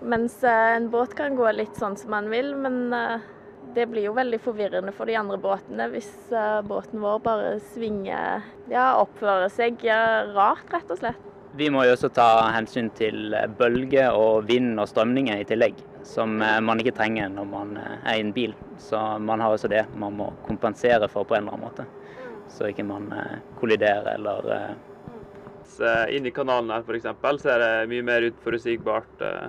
Mens 0.02 0.38
eh, 0.48 0.76
en 0.78 0.88
båt 0.94 1.18
kan 1.20 1.36
gå 1.36 1.52
litt 1.52 1.76
sånn 1.76 1.98
som 2.00 2.16
man 2.16 2.32
vil, 2.32 2.54
men 2.56 2.96
eh, 2.96 3.28
det 3.76 3.90
blir 3.92 4.08
jo 4.08 4.16
veldig 4.16 4.40
forvirrende 4.46 4.94
for 4.96 5.12
de 5.12 5.18
andre 5.20 5.40
båtene 5.42 5.90
hvis 5.92 6.14
eh, 6.32 6.62
båten 6.64 7.04
vår 7.04 7.20
bare 7.28 7.52
svinger 7.74 8.48
Ja, 8.72 8.94
oppfører 9.04 9.52
seg 9.52 9.84
rart, 10.32 10.72
rett 10.72 10.96
og 10.96 11.04
slett. 11.04 11.31
Vi 11.54 11.68
må 11.68 11.82
jo 11.84 11.92
også 11.98 12.08
ta 12.16 12.26
hensyn 12.56 12.88
til 12.96 13.34
bølge 13.60 14.06
og 14.16 14.46
vind 14.48 14.80
og 14.80 14.88
strømninger 14.88 15.42
i 15.42 15.48
tillegg, 15.48 15.82
som 16.08 16.38
eh, 16.40 16.60
man 16.64 16.80
ikke 16.80 16.94
trenger 16.96 17.28
når 17.34 17.50
man 17.52 17.74
eh, 17.82 17.98
er 18.08 18.20
i 18.20 18.24
en 18.24 18.32
bil. 18.36 18.54
Så 18.80 19.00
man 19.20 19.44
har 19.44 19.52
også 19.52 19.68
det 19.72 19.84
man 20.00 20.16
må 20.16 20.30
kompensere 20.46 21.10
for 21.12 21.28
på 21.28 21.36
en 21.36 21.44
eller 21.44 21.58
annen 21.58 21.68
måte. 21.68 21.88
Så 22.52 22.72
ikke 22.72 22.88
man 22.88 23.12
eh, 23.18 23.36
kolliderer 23.60 24.14
eller 24.14 24.50
eh, 24.56 24.72
eh, 25.90 26.16
Inni 26.16 26.32
kanalen 26.32 26.72
her 26.72 26.88
f.eks. 26.88 27.12
så 27.44 27.52
er 27.52 27.64
det 27.66 27.92
mye 27.92 28.08
mer 28.08 28.30
uforutsigbart 28.32 29.28
eh, 29.28 29.48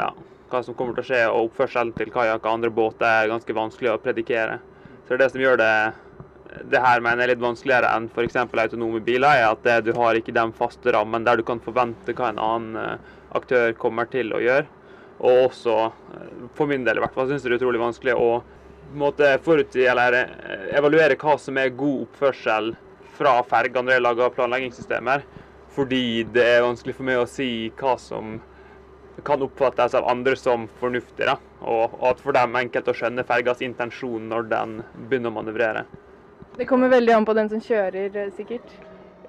ja, 0.00 0.10
hva 0.48 0.62
som 0.64 0.76
kommer 0.78 0.96
til 0.96 1.04
å 1.04 1.08
skje. 1.10 1.24
Og 1.28 1.50
oppførselen 1.50 1.92
til 1.98 2.12
kajakk 2.14 2.46
og 2.46 2.54
andre 2.54 2.72
båter 2.72 3.08
er 3.10 3.34
ganske 3.34 3.56
vanskelig 3.56 3.92
å 3.92 4.00
predikere. 4.00 4.62
Så 5.04 5.12
det 5.12 5.18
er 5.18 5.26
det 5.26 5.34
som 5.34 5.44
gjør 5.44 5.60
det 5.60 5.74
det 6.70 6.80
her 6.82 7.02
mener 7.04 7.22
jeg 7.22 7.28
er 7.28 7.32
litt 7.34 7.44
vanskeligere 7.44 7.90
enn 7.96 8.08
f.eks. 8.10 8.36
autonome 8.42 9.00
biler, 9.04 9.42
er 9.42 9.48
at 9.52 9.86
du 9.86 9.92
har 9.96 10.18
ikke 10.18 10.34
den 10.34 10.52
faste 10.56 10.92
rammen 10.94 11.26
der 11.26 11.38
du 11.38 11.44
kan 11.46 11.62
forvente 11.62 12.14
hva 12.16 12.30
en 12.30 12.42
annen 12.42 12.78
eh, 12.80 13.16
aktør 13.38 13.74
kommer 13.78 14.10
til 14.10 14.34
å 14.34 14.42
gjøre. 14.42 14.66
Og 15.20 15.50
også, 15.50 15.76
eh, 16.16 16.32
for 16.58 16.70
min 16.70 16.86
del 16.86 16.98
i 16.98 17.04
hvert 17.04 17.14
fall, 17.14 17.28
syns 17.30 17.44
jeg 17.44 17.52
det 17.52 17.58
er 17.58 17.62
utrolig 17.62 17.82
vanskelig 17.82 18.16
å 18.18 18.30
måte 18.98 19.36
forutsi 19.44 19.86
eller 19.86 20.18
eh, 20.24 20.68
evaluere 20.78 21.18
hva 21.20 21.36
som 21.38 21.58
er 21.60 21.74
god 21.76 22.08
oppførsel 22.08 22.72
fra 23.18 23.36
ferga 23.46 23.84
når 23.84 23.98
jeg 23.98 24.06
lager 24.06 24.36
planleggingssystemer. 24.36 25.26
Fordi 25.70 26.04
det 26.34 26.46
er 26.56 26.66
vanskelig 26.66 26.96
for 26.96 27.06
meg 27.06 27.20
å 27.20 27.28
si 27.30 27.70
hva 27.78 27.94
som 28.00 28.40
kan 29.24 29.42
oppfattes 29.44 29.94
av 29.94 30.08
andre 30.08 30.34
som 30.38 30.66
fornuftig. 30.80 31.28
Og, 31.60 31.98
at 32.08 32.22
for 32.24 32.34
dem 32.34 32.56
enkelt 32.58 32.88
å 32.88 32.96
skjønne 32.96 33.26
fergas 33.28 33.60
intensjon 33.62 34.30
når 34.32 34.48
den 34.50 34.78
begynner 34.96 35.30
å 35.30 35.36
manøvrere. 35.36 35.84
Det 36.56 36.66
kommer 36.68 36.88
veldig 36.88 37.12
an 37.14 37.26
på 37.28 37.34
den 37.38 37.48
som 37.48 37.60
kjører, 37.62 38.16
eh, 38.16 38.32
sikkert. 38.36 38.72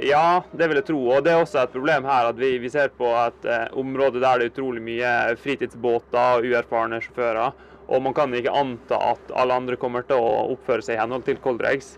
Ja, 0.01 0.41
det 0.51 0.67
vil 0.67 0.79
jeg 0.79 0.87
tro. 0.87 0.99
Og 1.13 1.23
det 1.23 1.33
er 1.33 1.41
også 1.41 1.61
et 1.61 1.73
problem 1.73 2.07
her 2.09 2.29
at 2.31 2.39
vi, 2.39 2.55
vi 2.61 2.69
ser 2.73 2.89
på 2.97 3.09
et 3.21 3.45
eh, 3.45 3.67
område 3.77 4.21
der 4.21 4.39
det 4.39 4.47
er 4.47 4.53
utrolig 4.53 4.81
mye 4.81 5.11
fritidsbåter 5.37 6.39
og 6.39 6.47
uerfarne 6.47 7.01
sjåfører. 7.03 7.53
Og 7.91 8.01
man 8.01 8.15
kan 8.15 8.33
ikke 8.33 8.53
anta 8.55 8.97
at 9.11 9.33
alle 9.35 9.57
andre 9.61 9.77
kommer 9.77 10.05
til 10.07 10.17
å 10.17 10.47
oppføre 10.55 10.85
seg 10.85 10.95
i 10.97 11.01
henhold 11.01 11.27
til 11.27 11.41
Coldregs. 11.43 11.97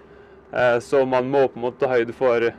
Eh, 0.52 0.80
så 0.84 1.06
man 1.08 1.32
må 1.32 1.48
på 1.48 1.60
en 1.60 1.68
måte 1.70 1.84
ta 1.86 1.92
høyde 1.94 2.16
for, 2.18 2.50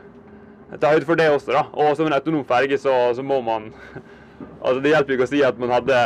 ta 0.80 0.94
høyde 0.94 1.08
for 1.08 1.20
det 1.20 1.28
også. 1.34 1.52
da. 1.52 1.66
Og 1.72 1.96
som 1.98 2.08
en 2.08 2.16
autonom 2.16 2.46
ferge 2.48 2.78
så, 2.80 2.94
så 3.14 3.22
må 3.22 3.40
man 3.44 3.72
Altså, 4.64 4.80
det 4.82 4.90
hjelper 4.90 5.14
ikke 5.14 5.24
å 5.24 5.30
si 5.30 5.40
at 5.46 5.58
man 5.60 5.70
hadde 5.70 5.96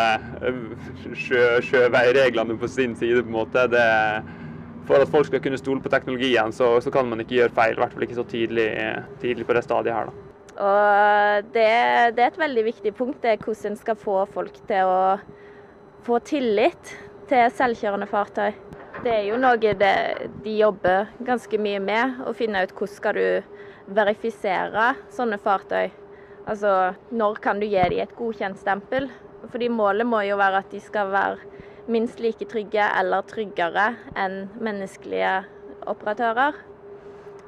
eh, 0.45 0.57
sjø, 1.17 1.45
sjøveireglene 1.65 2.59
på 2.59 2.69
sin 2.71 2.97
side. 2.99 3.23
på 3.23 3.31
en 3.31 3.37
måte. 3.39 3.65
Det, 3.71 3.85
for 4.89 5.03
at 5.03 5.11
folk 5.13 5.29
skal 5.29 5.43
kunne 5.45 5.61
stole 5.61 5.85
på 5.85 5.93
teknologien, 5.93 6.53
så, 6.55 6.79
så 6.81 6.93
kan 6.93 7.09
man 7.11 7.21
ikke 7.23 7.37
gjøre 7.37 7.55
feil. 7.57 7.77
I 7.77 7.83
hvert 7.83 7.95
fall 7.95 8.07
ikke 8.09 8.19
så 8.19 8.25
tidlig, 8.29 8.71
tidlig 9.23 9.47
på 9.49 9.57
det 9.57 9.65
stadiet 9.67 9.95
her. 9.95 10.09
da. 10.09 10.29
Og 10.59 11.51
det, 11.55 11.67
det, 12.17 12.23
er 12.23 12.33
et 12.33 12.41
veldig 12.41 12.65
viktig 12.67 12.95
punkt, 12.99 13.21
det 13.23 13.37
er 13.37 13.45
hvordan 13.45 13.75
en 13.75 13.79
skal 13.79 13.99
få 14.01 14.23
folk 14.33 14.57
til 14.67 14.91
å 14.91 15.03
få 16.07 16.19
tillit 16.27 16.97
til 17.31 17.53
selvkjørende 17.55 18.09
fartøy. 18.11 18.57
Det 19.05 19.13
er 19.15 19.29
jo 19.29 19.39
noe 19.39 19.61
det, 19.61 19.95
de 20.43 20.57
jobber 20.59 21.13
ganske 21.23 21.61
mye 21.63 21.79
med, 21.85 22.19
å 22.27 22.35
finne 22.35 22.65
ut 22.65 22.75
hvordan 22.75 22.97
skal 22.97 23.21
du 23.21 23.95
verifisere 23.95 24.91
sånne 25.15 25.39
fartøy. 25.39 25.93
Altså, 26.49 26.95
når 27.13 27.39
kan 27.45 27.61
du 27.61 27.69
gi 27.69 27.79
dem 27.93 28.03
et 28.03 28.17
godkjent 28.19 28.59
stempel? 28.59 29.07
Fordi 29.53 29.69
målet 29.71 30.09
må 30.09 30.25
jo 30.27 30.41
være 30.41 30.65
at 30.65 30.73
de 30.73 30.81
skal 30.83 31.13
være 31.13 31.58
minst 31.89 32.21
like 32.21 32.47
trygge 32.51 32.85
eller 33.01 33.25
tryggere 33.29 33.93
enn 34.19 34.45
menneskelige 34.61 35.39
operatører. 35.89 36.59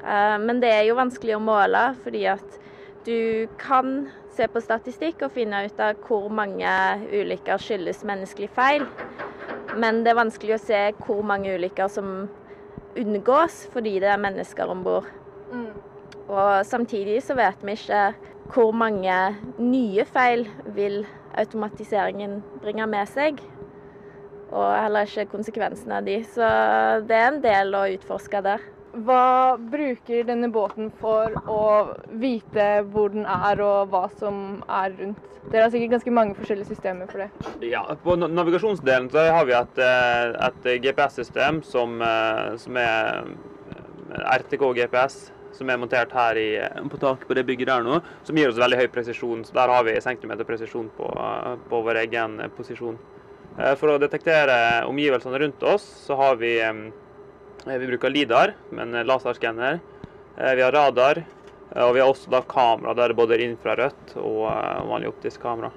Eh, 0.01 0.37
men 0.41 0.61
det 0.63 0.71
er 0.73 0.85
jo 0.89 0.97
vanskelig 0.99 1.37
å 1.37 1.43
måle, 1.43 1.91
fordi 2.03 2.25
at 2.31 2.57
du 3.05 3.47
kan 3.61 4.09
se 4.35 4.47
på 4.47 4.61
statistikk 4.63 5.23
og 5.25 5.33
finne 5.35 5.65
ut 5.65 5.79
av 5.81 5.99
hvor 6.05 6.29
mange 6.33 6.71
ulykker 7.11 7.61
skyldes 7.61 8.03
menneskelig 8.07 8.51
feil. 8.55 8.85
Men 9.77 10.03
det 10.03 10.13
er 10.13 10.19
vanskelig 10.19 10.57
å 10.57 10.63
se 10.63 10.81
hvor 11.05 11.21
mange 11.25 11.53
ulykker 11.55 11.89
som 11.91 12.11
unngås 12.99 13.65
fordi 13.71 13.99
det 14.03 14.11
er 14.11 14.21
mennesker 14.21 14.71
om 14.71 14.83
bord. 14.85 15.07
Mm. 15.51 15.71
Og 16.31 16.65
samtidig 16.67 17.21
så 17.25 17.35
vet 17.39 17.63
vi 17.65 17.75
ikke 17.75 18.11
hvor 18.51 18.71
mange 18.75 19.15
nye 19.59 20.05
feil 20.07 20.45
vil 20.75 21.03
automatiseringen 21.39 22.41
bringe 22.63 22.87
med 22.87 23.07
seg. 23.11 23.39
Og 24.51 24.67
heller 24.75 25.07
ikke 25.07 25.31
konsekvensene 25.31 26.01
av 26.01 26.07
de. 26.07 26.19
Så 26.27 26.45
det 27.07 27.17
er 27.17 27.27
en 27.29 27.41
del 27.43 27.75
å 27.77 27.87
utforske 27.95 28.43
der. 28.45 28.63
Hva 28.91 29.55
bruker 29.71 30.25
denne 30.27 30.49
båten 30.51 30.89
for 30.99 31.31
å 31.47 31.63
vite 32.19 32.81
hvor 32.91 33.13
den 33.13 33.23
er 33.23 33.61
og 33.63 33.93
hva 33.93 34.09
som 34.19 34.59
er 34.67 34.91
rundt? 34.97 35.27
Dere 35.51 35.63
har 35.63 35.71
sikkert 35.73 35.95
ganske 35.95 36.13
mange 36.13 36.35
forskjellige 36.37 36.69
systemer 36.69 37.07
for 37.09 37.23
det. 37.23 37.29
Ja, 37.71 37.81
På 38.03 38.17
navigasjonsdelen 38.19 39.09
så 39.09 39.23
har 39.31 39.47
vi 39.47 39.55
et, 39.57 39.79
eh, 39.79 40.35
et 40.47 40.83
GPS-system 40.83 41.63
som, 41.63 42.01
eh, 42.01 42.57
som, 42.57 42.77
er 42.77 43.23
eh, 43.71 44.37
RTK 44.37 44.73
GPS 44.75 45.31
som 45.55 45.69
er 45.69 45.77
montert 45.77 46.11
her 46.11 46.35
i, 46.35 46.49
på 46.89 46.99
taket 46.99 47.27
på 47.27 47.35
det 47.35 47.45
bygget 47.45 47.67
der 47.67 47.83
nå, 47.83 48.01
som 48.23 48.35
gir 48.35 48.49
oss 48.49 48.59
veldig 48.59 48.77
høy 48.77 48.87
presisjon. 48.87 49.43
Så 49.45 49.53
der 49.53 49.67
har 49.69 49.83
vi 49.83 49.99
centimeterpresisjon 49.99 50.91
på, 50.97 51.09
på 51.69 51.81
vår 51.87 52.03
egen 52.05 52.39
posisjon. 52.57 52.97
Eh, 53.59 53.75
for 53.75 53.91
å 53.91 53.99
detektere 53.99 54.85
omgivelsene 54.87 55.39
rundt 55.39 55.63
oss, 55.67 55.85
så 56.05 56.15
har 56.19 56.37
vi 56.39 56.55
eh, 56.61 56.73
Vi 57.65 57.87
bruker 57.87 58.09
LIDAR 58.09 58.55
med 58.71 58.95
en 58.95 59.07
laserskanner. 59.07 59.79
Eh, 60.37 60.53
vi 60.55 60.63
har 60.63 60.71
radar, 60.71 61.23
og 61.75 61.93
vi 61.95 62.01
har 62.01 62.09
også 62.09 62.31
da 62.31 62.41
kamera 62.41 62.95
der 62.97 63.13
både 63.15 63.39
infrarødt 63.45 64.15
og 64.19 64.47
vanlig 64.89 65.11
optisk 65.11 65.43
kamera. 65.43 65.71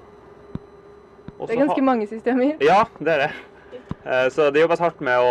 Også 1.35 1.51
det 1.51 1.55
er 1.55 1.61
ganske 1.65 1.83
mange 1.83 2.07
systemer. 2.07 2.55
Ja, 2.71 2.85
det 2.99 3.13
er 3.13 3.27
det. 3.27 3.33
Så 4.31 4.51
det 4.53 4.61
jobbes 4.61 4.81
hardt 4.83 4.99
med 5.01 5.17
å, 5.17 5.29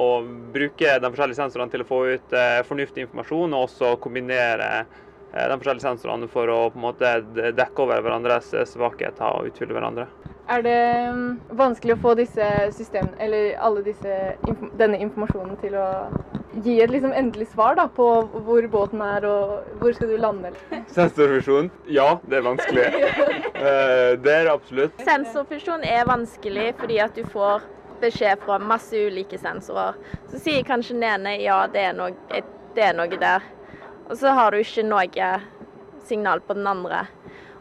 å, 0.00 0.06
bruke 0.54 0.94
de 0.96 1.10
forskjellige 1.12 1.36
sensorene 1.36 1.72
til 1.74 1.82
å 1.84 1.88
få 1.88 1.98
ut 2.14 2.36
fornuftig 2.64 3.04
informasjon, 3.04 3.52
og 3.52 3.66
også 3.66 3.90
kombinere 4.00 4.70
de 5.34 5.58
forskjellige 5.58 5.84
sensorene 5.84 6.30
for 6.32 6.48
å 6.48 6.60
på 6.72 6.80
en 6.80 6.86
måte 6.86 7.12
dekke 7.52 7.84
over 7.84 8.00
hverandres 8.00 8.48
svakheter 8.72 9.36
og 9.36 9.50
utfylle 9.50 9.76
hverandre. 9.76 10.08
Er 10.52 10.62
det 10.64 10.80
mm, 11.14 11.28
vanskelig 11.56 11.94
å 11.96 12.00
få 12.02 12.12
disse 12.18 12.46
systemene, 12.76 13.16
eller 13.24 13.54
alle 13.62 13.82
disse, 13.86 14.16
denne 14.76 14.98
informasjonen 15.00 15.56
til 15.62 15.76
å 15.80 15.86
gi 16.60 16.74
et 16.84 16.92
liksom 16.92 17.14
endelig 17.16 17.46
svar 17.54 17.78
da, 17.78 17.86
på 17.88 18.06
hvor 18.44 18.66
båten 18.74 19.00
er 19.06 19.24
og 19.24 19.78
hvor 19.80 19.94
skal 19.96 20.12
du 20.12 20.18
lande? 20.20 20.50
Sensorfusjon? 20.92 21.70
Ja, 21.88 22.18
det 22.28 22.42
er 22.42 22.44
vanskelig. 22.44 22.84
det 24.24 24.34
er 24.34 24.44
det 24.44 24.52
absolutt. 24.52 25.00
Sensorfusjon 25.06 25.86
er 25.88 26.04
vanskelig 26.10 26.68
fordi 26.82 27.00
at 27.00 27.16
du 27.16 27.24
får 27.32 27.64
beskjed 28.02 28.44
fra 28.44 28.58
masse 28.60 28.98
ulike 29.08 29.40
sensorer. 29.40 29.96
Så 30.28 30.42
sier 30.42 30.68
kanskje 30.68 30.98
den 30.98 31.08
ene 31.14 31.38
ja, 31.40 31.62
det 31.72 31.86
er, 31.88 31.96
noe, 31.96 32.42
det 32.76 32.86
er 32.90 32.98
noe 32.98 33.16
der. 33.16 33.48
Og 34.10 34.18
så 34.20 34.34
har 34.36 34.52
du 34.52 34.60
ikke 34.60 34.84
noe 34.84 35.32
signal 36.04 36.44
på 36.44 36.58
den 36.58 36.68
andre. 36.68 37.06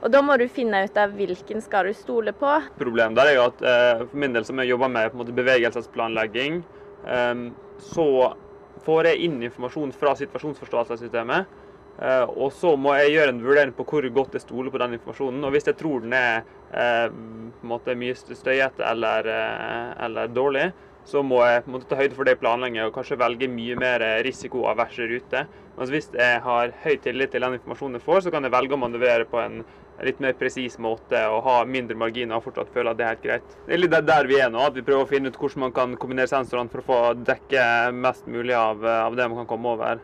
Og 0.02 0.10
da 0.10 0.22
må 0.26 0.36
du 0.42 0.48
finne 0.50 0.84
ut 0.88 0.98
av 0.98 1.14
hvilken 1.14 1.62
skal 1.62 1.90
du 1.90 1.96
stole 1.98 2.34
på. 2.34 2.56
Problemet 2.80 3.18
der 3.20 3.32
er 3.32 3.38
jo 3.38 3.48
at 3.52 3.60
eh, 3.62 4.06
for 4.08 4.22
min 4.24 4.34
del 4.34 4.46
som 4.48 4.62
jeg 4.62 4.72
jobber 4.74 4.90
med 4.90 5.18
måte, 5.18 5.36
bevegelsesplanlegging, 5.38 6.62
eh, 7.06 7.44
så 7.92 8.08
får 8.82 9.12
jeg 9.12 9.28
inn 9.28 9.42
informasjon 9.46 9.94
fra 9.94 10.16
situasjonsforståelsessystemet. 10.18 11.58
Eh, 12.02 12.24
og 12.34 12.50
så 12.58 12.74
må 12.82 12.96
jeg 12.98 13.14
gjøre 13.14 13.36
en 13.36 13.44
vurdering 13.46 13.76
på 13.78 13.86
hvor 13.86 14.08
godt 14.16 14.38
jeg 14.40 14.48
stoler 14.48 14.74
på 14.74 14.82
den 14.82 14.98
informasjonen. 14.98 15.44
Og 15.46 15.54
hvis 15.54 15.70
jeg 15.70 15.78
tror 15.78 16.02
den 16.02 16.18
er 16.18 16.48
måte, 17.68 17.94
mye 18.00 18.16
støyete 18.16 18.86
eller, 18.88 19.28
uh, 19.28 19.90
eller, 20.06 20.30
dårlig, 20.32 20.70
så 21.04 21.20
må 21.26 21.42
jeg 21.44 21.66
måte, 21.68 21.90
ta 21.90 21.98
høyde 22.00 22.16
for 22.16 22.26
det 22.26 22.38
i 22.38 22.40
planleggingen 22.40 22.88
og 22.88 22.94
kanskje 22.96 23.18
velge 23.20 23.50
mye 23.52 23.76
mer 23.76 24.06
risikoaverse 24.24 25.10
rute. 25.12 25.44
Mens 25.76 25.92
hvis 25.92 26.08
jeg 26.16 26.40
har 26.46 26.74
høy 26.86 26.96
tillit 27.04 27.34
til 27.34 27.44
den 27.44 27.58
informasjonen 27.58 28.00
jeg 28.00 28.06
får, 28.06 28.24
så 28.24 28.34
kan 28.34 28.48
jeg 28.48 28.54
velge 28.56 28.78
å 28.78 28.82
manøvrere 28.82 29.28
på 29.30 29.42
en 29.42 29.60
litt 30.06 30.22
mer 30.24 30.38
presis 30.38 30.78
måte 30.82 31.20
og 31.30 31.44
ha 31.46 31.58
mindre 31.66 31.98
marginer 32.00 32.38
og 32.38 32.48
fortsatt 32.48 32.72
føle 32.74 32.94
at 32.94 33.00
det 33.00 33.06
er 33.06 33.14
helt 33.16 33.26
greit. 33.26 33.58
Det 33.68 33.76
er 33.76 33.84
litt 33.84 33.98
der 34.12 34.30
vi 34.30 34.40
er 34.42 34.54
nå, 34.54 34.64
at 34.66 34.78
vi 34.78 34.86
prøver 34.86 35.06
å 35.06 35.10
finne 35.10 35.32
ut 35.32 35.38
hvordan 35.38 35.68
man 35.68 35.76
kan 35.76 35.98
kombinere 36.00 36.32
sensorene 36.32 36.72
for 36.72 36.84
å 36.84 36.88
få 36.88 37.02
dekke 37.28 37.66
mest 37.94 38.28
mulig 38.32 38.58
av, 38.58 38.84
av 38.86 39.18
det 39.18 39.30
man 39.30 39.44
kan 39.44 39.52
komme 39.54 39.76
over 39.76 40.02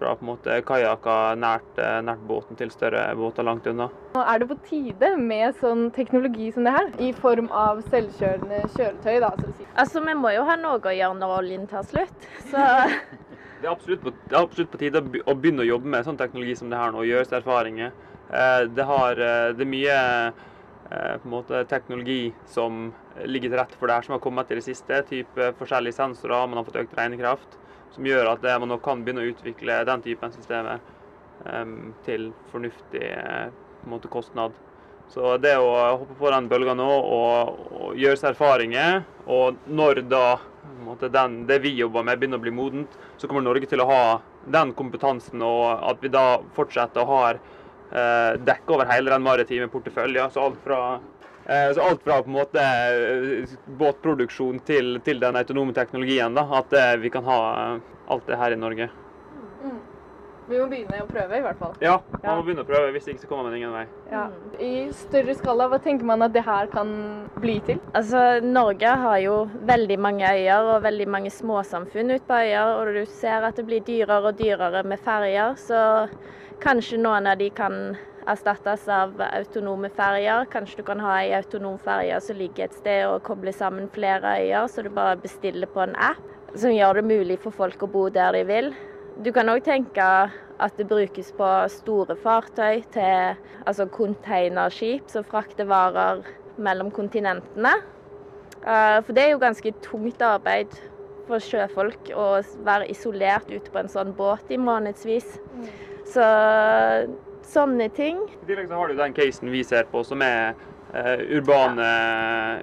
fra 0.00 0.14
på 0.16 0.24
en 0.24 0.30
måte 0.30 0.56
kajakker 0.64 1.36
nært, 1.36 1.70
eh, 1.78 1.98
nært, 2.06 2.22
båten 2.28 2.56
til 2.56 2.70
større 2.72 3.02
båter 3.18 3.44
langt 3.44 3.66
unna. 3.68 3.90
Er 4.16 4.38
det 4.40 4.48
på 4.48 4.56
tide 4.68 5.10
med 5.20 5.58
sånn 5.60 5.90
teknologi 5.92 6.50
som 6.54 6.64
det 6.64 6.72
her, 6.76 6.88
i 6.98 7.12
form 7.12 7.50
av 7.52 7.82
selvkjørende 7.92 8.62
kjøretøy? 8.76 9.20
da? 9.20 9.32
Si. 9.58 9.66
Altså, 9.76 10.04
Vi 10.06 10.14
må 10.14 10.32
jo 10.34 10.46
ha 10.48 10.56
noe 10.56 10.80
å 10.80 10.96
gjøre 10.96 11.18
når 11.20 11.36
oljen 11.38 11.66
tar 11.68 11.84
slutt. 11.84 12.28
Så 12.48 12.56
det, 13.60 13.68
er 13.68 13.74
på, 13.76 14.10
det 14.10 14.32
er 14.32 14.40
absolutt 14.40 14.72
på 14.72 14.80
tide 14.80 15.04
å 15.04 15.34
begynne 15.36 15.66
å 15.66 15.68
jobbe 15.68 15.92
med 15.92 16.06
sånn 16.06 16.20
teknologi 16.20 16.56
som 16.56 16.70
det 16.70 16.80
her 16.80 16.94
nå, 16.94 17.04
gjøre 17.04 17.28
seg 17.28 17.42
erfaringer. 17.42 17.92
Eh, 18.30 18.62
det, 18.70 18.86
har, 18.86 19.20
eh, 19.20 19.50
det 19.56 19.66
er 19.66 19.74
mye 19.74 19.98
en 20.90 21.26
måte 21.30 21.60
teknologi 21.70 22.32
som 22.50 22.88
ligger 23.22 23.52
til 23.52 23.60
rette 23.60 23.76
for 23.78 23.86
det 23.86 23.94
her, 23.94 24.06
som 24.06 24.16
har 24.16 24.22
kommet 24.24 24.48
til 24.50 24.58
det 24.58 24.66
siste. 24.66 25.02
Type 25.06 25.52
forskjellige 25.60 25.94
sensorer, 25.98 26.48
man 26.50 26.58
har 26.58 26.66
fått 26.66 26.80
økt 26.82 26.96
regnekraft 26.98 27.60
som 27.94 28.06
gjør 28.06 28.32
at 28.32 28.46
man 28.62 28.70
nok 28.72 28.82
kan 28.84 29.04
begynne 29.04 29.24
å 29.24 29.30
utvikle 29.32 29.80
den 29.86 30.02
typen 30.04 30.32
systemer 30.34 30.80
um, 31.44 31.92
til 32.06 32.30
fornuftig 32.52 33.06
måte, 33.90 34.10
kostnad. 34.12 34.54
Så 35.10 35.34
det 35.42 35.56
å 35.58 35.70
hoppe 35.98 36.14
på 36.18 36.30
den 36.30 36.46
bølga 36.50 36.76
nå 36.78 36.86
og, 36.86 37.56
og, 37.74 37.86
gjøre 37.98 38.18
seg 38.20 38.32
erfaringer, 38.34 39.02
og 39.26 39.58
når 39.66 40.04
da 40.06 40.24
den, 41.10 41.40
det 41.48 41.58
vi 41.64 41.72
jobber 41.74 42.04
med, 42.06 42.18
begynner 42.20 42.38
å 42.38 42.44
bli 42.44 42.52
modent, 42.54 42.94
så 43.18 43.28
kommer 43.28 43.42
Norge 43.42 43.66
til 43.66 43.82
å 43.82 43.88
ha 43.90 44.02
den 44.50 44.70
kompetansen, 44.78 45.42
og 45.42 45.82
at 45.90 46.02
vi 46.02 46.12
da 46.12 46.40
fortsetter 46.54 47.02
å 47.02 47.10
ha 47.10 47.24
uh, 47.92 48.36
dekke 48.46 48.76
over 48.76 48.90
hele 48.90 49.12
den 49.12 49.24
maritime 49.24 49.70
porteføljen. 49.72 50.30
Så 50.34 50.48
alt 50.48 50.62
fra 50.64 50.82
Eh, 51.50 51.74
så 51.74 51.80
alt 51.80 52.02
fra 52.02 52.22
på 52.22 52.28
en 52.28 52.36
måte 52.36 52.62
eh, 52.62 53.52
båtproduksjon 53.66 54.60
til, 54.66 54.98
til 55.04 55.20
den 55.22 55.38
autonome 55.40 55.74
teknologien. 55.74 56.36
Da, 56.36 56.44
at 56.60 56.74
eh, 56.76 56.96
vi 57.02 57.10
kan 57.10 57.24
ha 57.26 57.38
alt 58.10 58.28
det 58.28 58.38
her 58.38 58.54
i 58.54 58.58
Norge. 58.60 58.90
Vi 60.50 60.58
må 60.58 60.64
begynne 60.66 60.98
å 60.98 61.06
prøve, 61.06 61.38
i 61.38 61.42
hvert 61.44 61.58
fall. 61.60 61.74
Ja, 61.78 62.00
man 62.24 62.40
må 62.40 62.44
begynne 62.46 62.64
å 62.64 62.66
prøve. 62.66 62.88
Hvis 62.94 63.06
ikke 63.06 63.22
så 63.22 63.28
kommer 63.30 63.46
man 63.46 63.54
ingen 63.58 63.70
vei. 63.70 63.84
Ja. 64.10 64.24
I 64.58 64.70
større 64.98 65.36
skala, 65.38 65.68
hva 65.70 65.78
tenker 65.82 66.06
man 66.06 66.26
at 66.26 66.34
det 66.34 66.42
her 66.42 66.66
kan 66.72 66.90
bli 67.38 67.60
til? 67.66 67.78
Altså, 67.94 68.40
Norge 68.42 68.94
har 69.04 69.20
jo 69.22 69.36
veldig 69.70 69.98
mange 70.02 70.26
øyer 70.26 70.72
og 70.74 70.82
veldig 70.86 71.06
mange 71.14 71.30
småsamfunn 71.34 72.16
ute 72.16 72.26
på 72.26 72.40
øyer, 72.42 72.74
og 72.80 72.90
du 72.98 73.04
ser 73.14 73.46
at 73.46 73.58
det 73.58 73.66
blir 73.68 73.86
dyrere 73.86 74.32
og 74.32 74.42
dyrere 74.42 74.82
med 74.90 75.02
ferjer, 75.06 75.54
så 75.58 75.84
kanskje 76.60 76.98
noen 77.00 77.26
av 77.26 77.38
de 77.40 77.48
kan 77.56 77.96
erstattes 78.28 78.86
av 78.92 79.20
autonome 79.24 79.90
ferjer. 79.96 80.46
Kanskje 80.52 80.80
du 80.80 80.86
kan 80.86 81.00
ha 81.02 81.16
ei 81.22 81.32
autonom 81.36 81.78
ferje 81.82 82.20
som 82.24 82.38
ligger 82.38 82.68
et 82.68 82.76
sted 82.76 83.06
og 83.08 83.22
kobler 83.26 83.56
sammen 83.56 83.88
flere 83.94 84.36
øyer, 84.42 84.68
så 84.68 84.84
du 84.84 84.90
bare 84.92 85.18
bestiller 85.20 85.70
på 85.70 85.82
en 85.84 85.96
app 85.96 86.20
som 86.54 86.74
gjør 86.74 86.98
det 86.98 87.06
mulig 87.06 87.38
for 87.42 87.54
folk 87.54 87.82
å 87.82 87.90
bo 87.90 88.08
der 88.10 88.34
de 88.34 88.44
vil. 88.48 88.72
Du 89.22 89.30
kan 89.32 89.48
òg 89.52 89.62
tenke 89.66 90.04
at 90.60 90.76
det 90.76 90.88
brukes 90.90 91.30
på 91.36 91.48
store 91.72 92.16
fartøy 92.20 92.82
til 92.92 93.36
altså 93.64 93.86
containerskip 93.92 95.08
som 95.12 95.24
frakter 95.24 95.68
varer 95.70 96.24
mellom 96.60 96.90
kontinentene. 96.92 97.76
Eh, 98.60 98.98
For 99.00 99.12
det 99.16 99.24
er 99.24 99.30
jo 99.34 99.42
ganske 99.42 99.72
tungt 99.84 100.22
arbeid 100.22 100.74
for 101.28 101.40
sjøfolk 101.40 102.10
å 102.16 102.42
være 102.66 102.90
isolert 102.90 103.48
ute 103.50 103.70
på 103.70 103.80
en 103.80 103.92
sånn 103.92 104.12
båt 104.16 104.50
i 104.50 104.58
månedsvis. 104.60 105.38
Så 106.10 106.26
sånne 107.50 107.88
ting. 107.94 108.20
I 108.42 108.48
tillegg 108.48 108.68
så 108.70 108.78
har 108.78 108.90
du 108.90 108.98
den 108.98 109.14
casen 109.14 109.50
vi 109.52 109.62
ser 109.66 109.88
på, 109.90 110.02
som 110.06 110.22
er 110.26 110.54
uh, 110.94 111.22
urbane, 111.38 111.88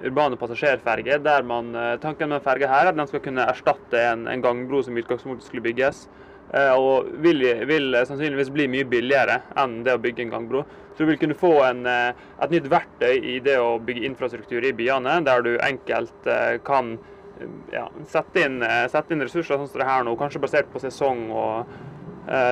urbane 0.04 0.38
passasjerferger. 0.40 1.22
Der 1.24 1.46
man, 1.48 1.74
eh, 1.76 1.96
tanken 2.02 2.32
med 2.32 2.44
ferga 2.44 2.70
her 2.70 2.86
er 2.86 2.92
at 2.92 2.98
den 2.98 3.10
skal 3.10 3.24
kunne 3.24 3.48
erstatte 3.48 4.00
en, 4.12 4.26
en 4.28 4.44
gangbro 4.44 4.82
som 4.84 4.96
i 4.96 5.04
utgangspunktet 5.04 5.48
skulle 5.48 5.64
bygges. 5.64 6.06
Uh, 6.48 6.72
og 6.76 7.10
vil, 7.24 7.44
vil 7.68 7.96
sannsynligvis 8.08 8.52
bli 8.52 8.68
mye 8.72 8.88
billigere 8.88 9.42
enn 9.60 9.82
det 9.84 9.96
å 9.96 10.00
bygge 10.04 10.24
en 10.24 10.32
gangbro. 10.36 10.64
Så 10.96 11.04
du 11.04 11.12
vil 11.12 11.20
kunne 11.20 11.36
få 11.38 11.52
en, 11.62 11.84
et 11.86 12.50
nytt 12.50 12.64
verktøy 12.72 13.20
i 13.36 13.36
det 13.44 13.54
å 13.62 13.76
bygge 13.78 14.08
infrastruktur 14.08 14.64
i 14.66 14.72
byene, 14.74 15.20
der 15.22 15.44
du 15.46 15.52
enkelt 15.62 16.26
kan 16.66 16.96
ja, 17.70 17.84
sette, 18.10 18.42
inn, 18.42 18.56
sette 18.90 19.14
inn 19.14 19.22
ressurser 19.22 19.60
sånn 19.60 19.70
som 19.70 19.78
det 19.78 19.86
her 19.86 20.02
nå, 20.02 20.16
kanskje 20.18 20.42
basert 20.42 20.72
på 20.72 20.82
sesong 20.82 21.28
og 21.30 21.70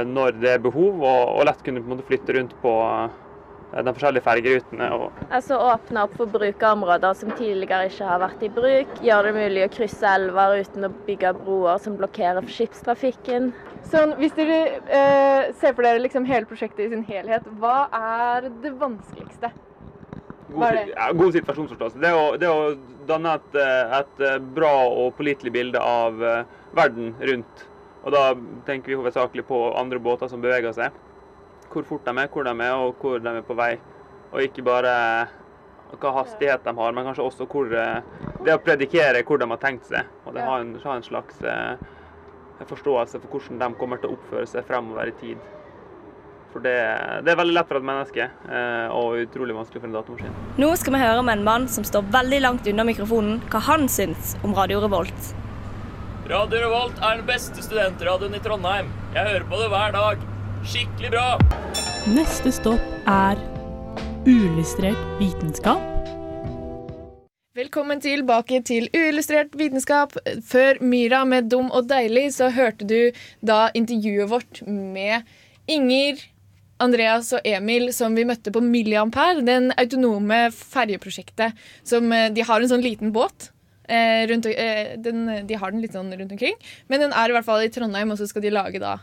når 0.09 0.40
det 0.40 0.50
er 0.56 0.64
behov, 0.64 1.02
og, 1.04 1.23
og 1.37 1.47
lett 1.49 1.62
kunne 1.64 1.83
på 1.83 1.90
en 1.90 1.97
måte 1.97 2.09
flytte 2.09 2.37
rundt 2.37 2.54
på 2.62 2.73
eh, 2.87 3.83
de 3.85 3.92
forskjellige 3.92 4.25
fergerutene. 4.25 4.88
Og, 4.97 5.21
Altså 5.28 5.59
åpne 5.61 6.06
opp 6.06 6.16
for 6.16 6.33
bruk 6.33 6.62
av 6.62 6.78
områder 6.78 7.18
som 7.18 7.33
tidligere 7.37 7.90
ikke 7.90 8.09
har 8.09 8.23
vært 8.23 8.47
i 8.47 8.50
bruk. 8.56 8.97
Gjøre 9.04 9.30
det 9.30 9.37
mulig 9.37 9.66
å 9.66 9.71
krysse 9.76 10.16
elver 10.16 10.56
uten 10.62 10.88
å 10.88 10.92
bygge 11.09 11.35
broer 11.42 11.83
som 11.85 11.99
blokkerer 12.00 12.40
for 12.42 12.56
skipstrafikken. 12.56 13.52
Sånn, 13.87 14.16
hvis 14.18 14.35
dere 14.38 14.61
eh, 14.88 15.52
ser 15.61 15.76
for 15.76 15.87
dere 15.87 16.02
liksom 16.02 16.26
hele 16.26 16.49
prosjektet 16.49 16.87
i 16.88 16.90
sin 16.95 17.06
helhet, 17.06 17.47
hva 17.61 17.87
er 17.95 18.50
det 18.62 18.75
vanskeligste? 18.80 19.52
God, 20.49 20.73
det? 20.73 20.88
ja, 20.95 21.12
god 21.12 21.35
situasjonsforståelse. 21.35 22.00
Det 22.02 22.12
å, 22.14 22.26
det 22.40 22.50
å 22.50 22.61
danne 23.06 23.37
et, 23.38 23.56
eh, 23.62 23.97
et 24.00 24.26
eh, 24.26 24.37
bra 24.56 24.75
og 24.88 25.14
pålitelig 25.18 25.52
bilde 25.54 25.83
av 25.83 26.23
eh, 26.23 26.45
verden 26.76 27.14
rundt. 27.30 27.66
Og 28.07 28.15
da 28.15 28.31
tenker 28.69 28.93
vi 28.93 28.99
hovedsakelig 29.01 29.43
på 29.49 29.59
andre 29.75 29.99
båter 29.99 30.31
som 30.31 30.43
beveger 30.43 30.75
seg. 30.77 30.95
Hvor 31.73 31.87
fort 31.89 32.07
de 32.07 32.15
er, 32.15 32.31
hvor 32.31 32.47
de 32.47 32.55
er, 32.55 32.79
og 32.79 33.03
hvor 33.03 33.19
de 33.19 33.33
er 33.33 33.47
på 33.47 33.57
vei. 33.59 33.73
Og 34.31 34.45
ikke 34.45 34.63
bare 34.63 34.95
hva 35.97 36.13
hastighet 36.21 36.65
de 36.67 36.75
har, 36.77 36.95
men 36.95 37.07
kanskje 37.07 37.25
også 37.25 37.47
hvor 37.51 37.71
eh, 37.71 38.01
Det 38.45 38.55
å 38.55 38.63
predikere 38.63 39.23
hvor 39.27 39.39
de 39.43 39.49
har 39.51 39.61
tenkt 39.63 39.89
seg. 39.91 40.07
Og 40.27 40.35
det 40.37 40.45
har 40.47 40.63
en, 40.63 40.75
har 40.83 40.99
en 40.99 41.07
slags 41.07 41.43
eh, 41.43 41.83
forståelse 42.67 43.21
for 43.23 43.37
hvordan 43.37 43.61
de 43.63 43.79
kommer 43.81 44.03
til 44.03 44.13
å 44.13 44.19
oppføre 44.19 44.47
seg 44.51 44.67
fremover 44.69 45.11
i 45.11 45.17
tid. 45.21 45.53
For 46.55 46.63
det, 46.63 46.77
det 47.27 47.33
er 47.33 47.41
veldig 47.41 47.57
lett 47.57 47.69
for 47.69 47.81
et 47.81 47.89
menneske, 47.91 48.29
eh, 48.49 48.95
og 48.95 49.19
utrolig 49.27 49.57
vanskelig 49.57 49.83
for 49.83 49.91
en 49.91 49.99
datamaskin. 49.99 50.38
Nå 50.62 50.71
skal 50.79 50.95
vi 50.95 51.03
høre 51.03 51.27
med 51.27 51.40
en 51.40 51.49
mann 51.51 51.66
som 51.71 51.87
står 51.87 52.07
veldig 52.14 52.40
langt 52.45 52.71
unna 52.71 52.87
mikrofonen, 52.87 53.42
hva 53.51 53.64
han 53.66 53.90
syns 53.92 54.37
om 54.47 54.55
Radio 54.57 54.81
Revolt. 54.87 55.35
Radio 56.27 56.59
Revolt 56.59 56.97
er 57.07 57.21
den 57.21 57.27
beste 57.29 57.62
studentradioen 57.62 58.33
i 58.35 58.41
Trondheim. 58.43 58.89
Jeg 59.15 59.29
hører 59.29 59.45
på 59.47 59.61
det 59.61 59.67
hver 59.71 59.93
dag. 59.95 60.25
Skikkelig 60.67 61.11
bra! 61.12 61.27
Neste 62.11 62.51
stopp 62.51 63.07
er 63.07 63.39
uillustrert 64.27 65.05
vitenskap. 65.21 65.85
Velkommen 67.55 68.03
tilbake 68.03 68.59
til 68.67 68.91
uillustrert 68.91 69.55
vitenskap. 69.55 70.19
Før 70.43 70.83
Myra 70.83 71.23
med 71.31 71.47
Dum 71.53 71.71
og 71.71 71.87
deilig, 71.95 72.33
så 72.41 72.51
hørte 72.51 72.91
du 72.91 73.15
da 73.39 73.69
intervjuet 73.79 74.33
vårt 74.35 74.65
med 74.67 75.23
Inger, 75.71 76.19
Andreas 76.83 77.31
og 77.39 77.47
Emil 77.47 77.93
som 77.95 78.19
vi 78.19 78.27
møtte 78.27 78.51
på 78.51 78.67
Milliampere, 78.67 79.47
den 79.47 79.71
autonome 79.79 80.49
ferjeprosjektet 80.59 81.55
som 81.87 82.11
eh, 82.11 82.33
De 82.35 82.43
har 82.43 82.59
en 82.59 82.75
sånn 82.75 82.83
liten 82.83 83.15
båt. 83.15 83.53
Eh, 83.87 84.27
rundt, 84.27 84.49
eh, 84.51 84.96
den, 84.99 85.46
de 85.46 85.59
har 85.59 85.70
den 85.70 85.83
litt 85.85 85.94
sånn 85.94 86.11
rundt 86.11 86.33
omkring, 86.35 86.57
men 86.90 87.05
den 87.05 87.12
er 87.14 87.31
i 87.31 87.37
hvert 87.37 87.46
fall 87.46 87.62
i 87.62 87.70
Trondheim, 87.70 88.11
og 88.11 88.18
så 88.18 88.27
skal 88.27 88.42
de 88.42 88.51
lage 88.51 88.81
da 88.83 88.96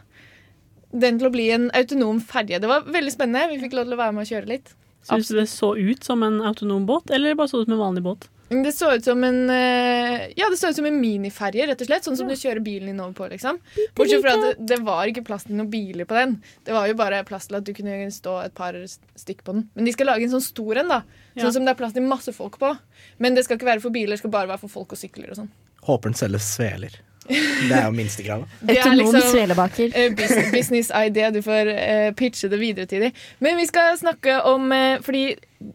den 0.93 1.17
til 1.17 1.29
å 1.29 1.33
bli 1.33 1.47
en 1.55 1.69
autonom 1.73 2.19
ferje. 2.21 2.59
Det 2.61 2.69
var 2.69 2.85
veldig 2.85 3.13
spennende. 3.15 3.49
Vi 3.49 3.61
fikk 3.63 3.77
lov 3.77 3.87
til 3.87 3.95
å 3.95 4.01
være 4.01 4.13
med 4.13 4.27
og 4.27 4.29
kjøre 4.29 4.51
litt. 4.51 4.73
Syns 5.07 5.31
du 5.31 5.37
det 5.39 5.47
så 5.51 5.73
ut 5.75 6.05
som 6.05 6.21
en 6.23 6.37
autonom 6.45 6.85
båt, 6.87 7.11
eller 7.11 7.35
bare 7.35 7.51
så 7.51 7.63
ut 7.63 7.67
som 7.67 7.75
en 7.75 7.81
vanlig 7.81 8.03
båt? 8.05 8.27
Det 8.63 8.71
så 8.75 8.91
ut 8.93 9.03
som 9.07 9.23
en 9.23 9.49
eh, 9.49 10.27
Ja, 10.37 10.49
det 10.51 10.57
så 10.59 10.69
ut 10.69 10.75
som 10.77 10.85
en 10.85 10.99
miniferje, 11.01 11.65
rett 11.67 11.81
og 11.81 11.87
slett. 11.89 12.05
Sånn 12.05 12.17
som 12.19 12.27
du 12.29 12.35
kjører 12.37 12.61
bilen 12.61 12.91
din 12.91 12.99
over 13.01 13.13
på, 13.17 13.29
liksom. 13.31 13.57
Bortsett 13.97 14.21
fra 14.21 14.35
at 14.37 14.43
det, 14.45 14.67
det 14.73 14.79
var 14.85 15.09
ikke 15.09 15.23
plass 15.25 15.47
til 15.47 15.55
noen 15.57 15.71
biler 15.73 16.05
på 16.09 16.17
den. 16.19 16.35
Det 16.67 16.75
var 16.75 16.87
jo 16.91 16.97
bare 16.99 17.23
plass 17.25 17.47
til 17.49 17.57
at 17.57 17.65
du 17.65 17.73
kunne 17.73 18.11
stå 18.13 18.35
et 18.45 18.53
par 18.57 18.77
stykk 19.17 19.41
på 19.47 19.55
den. 19.57 19.65
Men 19.73 19.89
de 19.89 19.95
skal 19.95 20.11
lage 20.11 20.27
en 20.27 20.35
sånn 20.35 20.45
stor 20.45 20.83
en, 20.83 20.91
da. 20.93 21.01
Sånn 21.33 21.47
Ja. 21.47 21.51
som 21.55 21.65
det 21.65 21.73
er 21.73 21.79
plass 21.81 21.93
til 21.97 22.05
masse 22.05 22.33
folk 22.35 22.59
på. 22.61 22.75
Men 23.17 23.33
det 23.33 23.45
skal 23.47 23.57
ikke 23.57 23.71
være 23.71 23.81
for 23.87 23.89
biler, 23.95 24.13
det 24.13 24.19
skal 24.21 24.35
bare 24.35 24.51
være 24.53 24.61
for 24.67 24.75
folk 24.75 24.93
og 24.93 25.01
sykler 25.01 25.31
og 25.33 25.39
sånn. 25.41 25.49
Håper 25.87 26.11
den 26.11 26.19
selger 26.19 26.39
sveler. 26.43 26.99
Det 27.23 27.71
er 27.71 27.85
jo 27.87 27.93
minstekravet. 27.95 28.49
Det 28.67 28.75
er 28.83 28.95
liksom 28.99 29.21
svelebaker. 29.31 29.93
eh, 29.95 30.11
business 30.51 30.89
idea. 30.91 31.29
Du 31.31 31.39
får 31.41 31.69
eh, 31.71 32.09
pitche 32.19 32.49
det 32.51 32.59
videre 32.59 32.85
til 32.85 33.05
dem. 33.05 33.13
Men 33.39 33.55
vi 33.57 33.65
skal 33.69 33.95
snakke 33.97 34.41
om 34.43 34.67
Fordi 35.05 35.21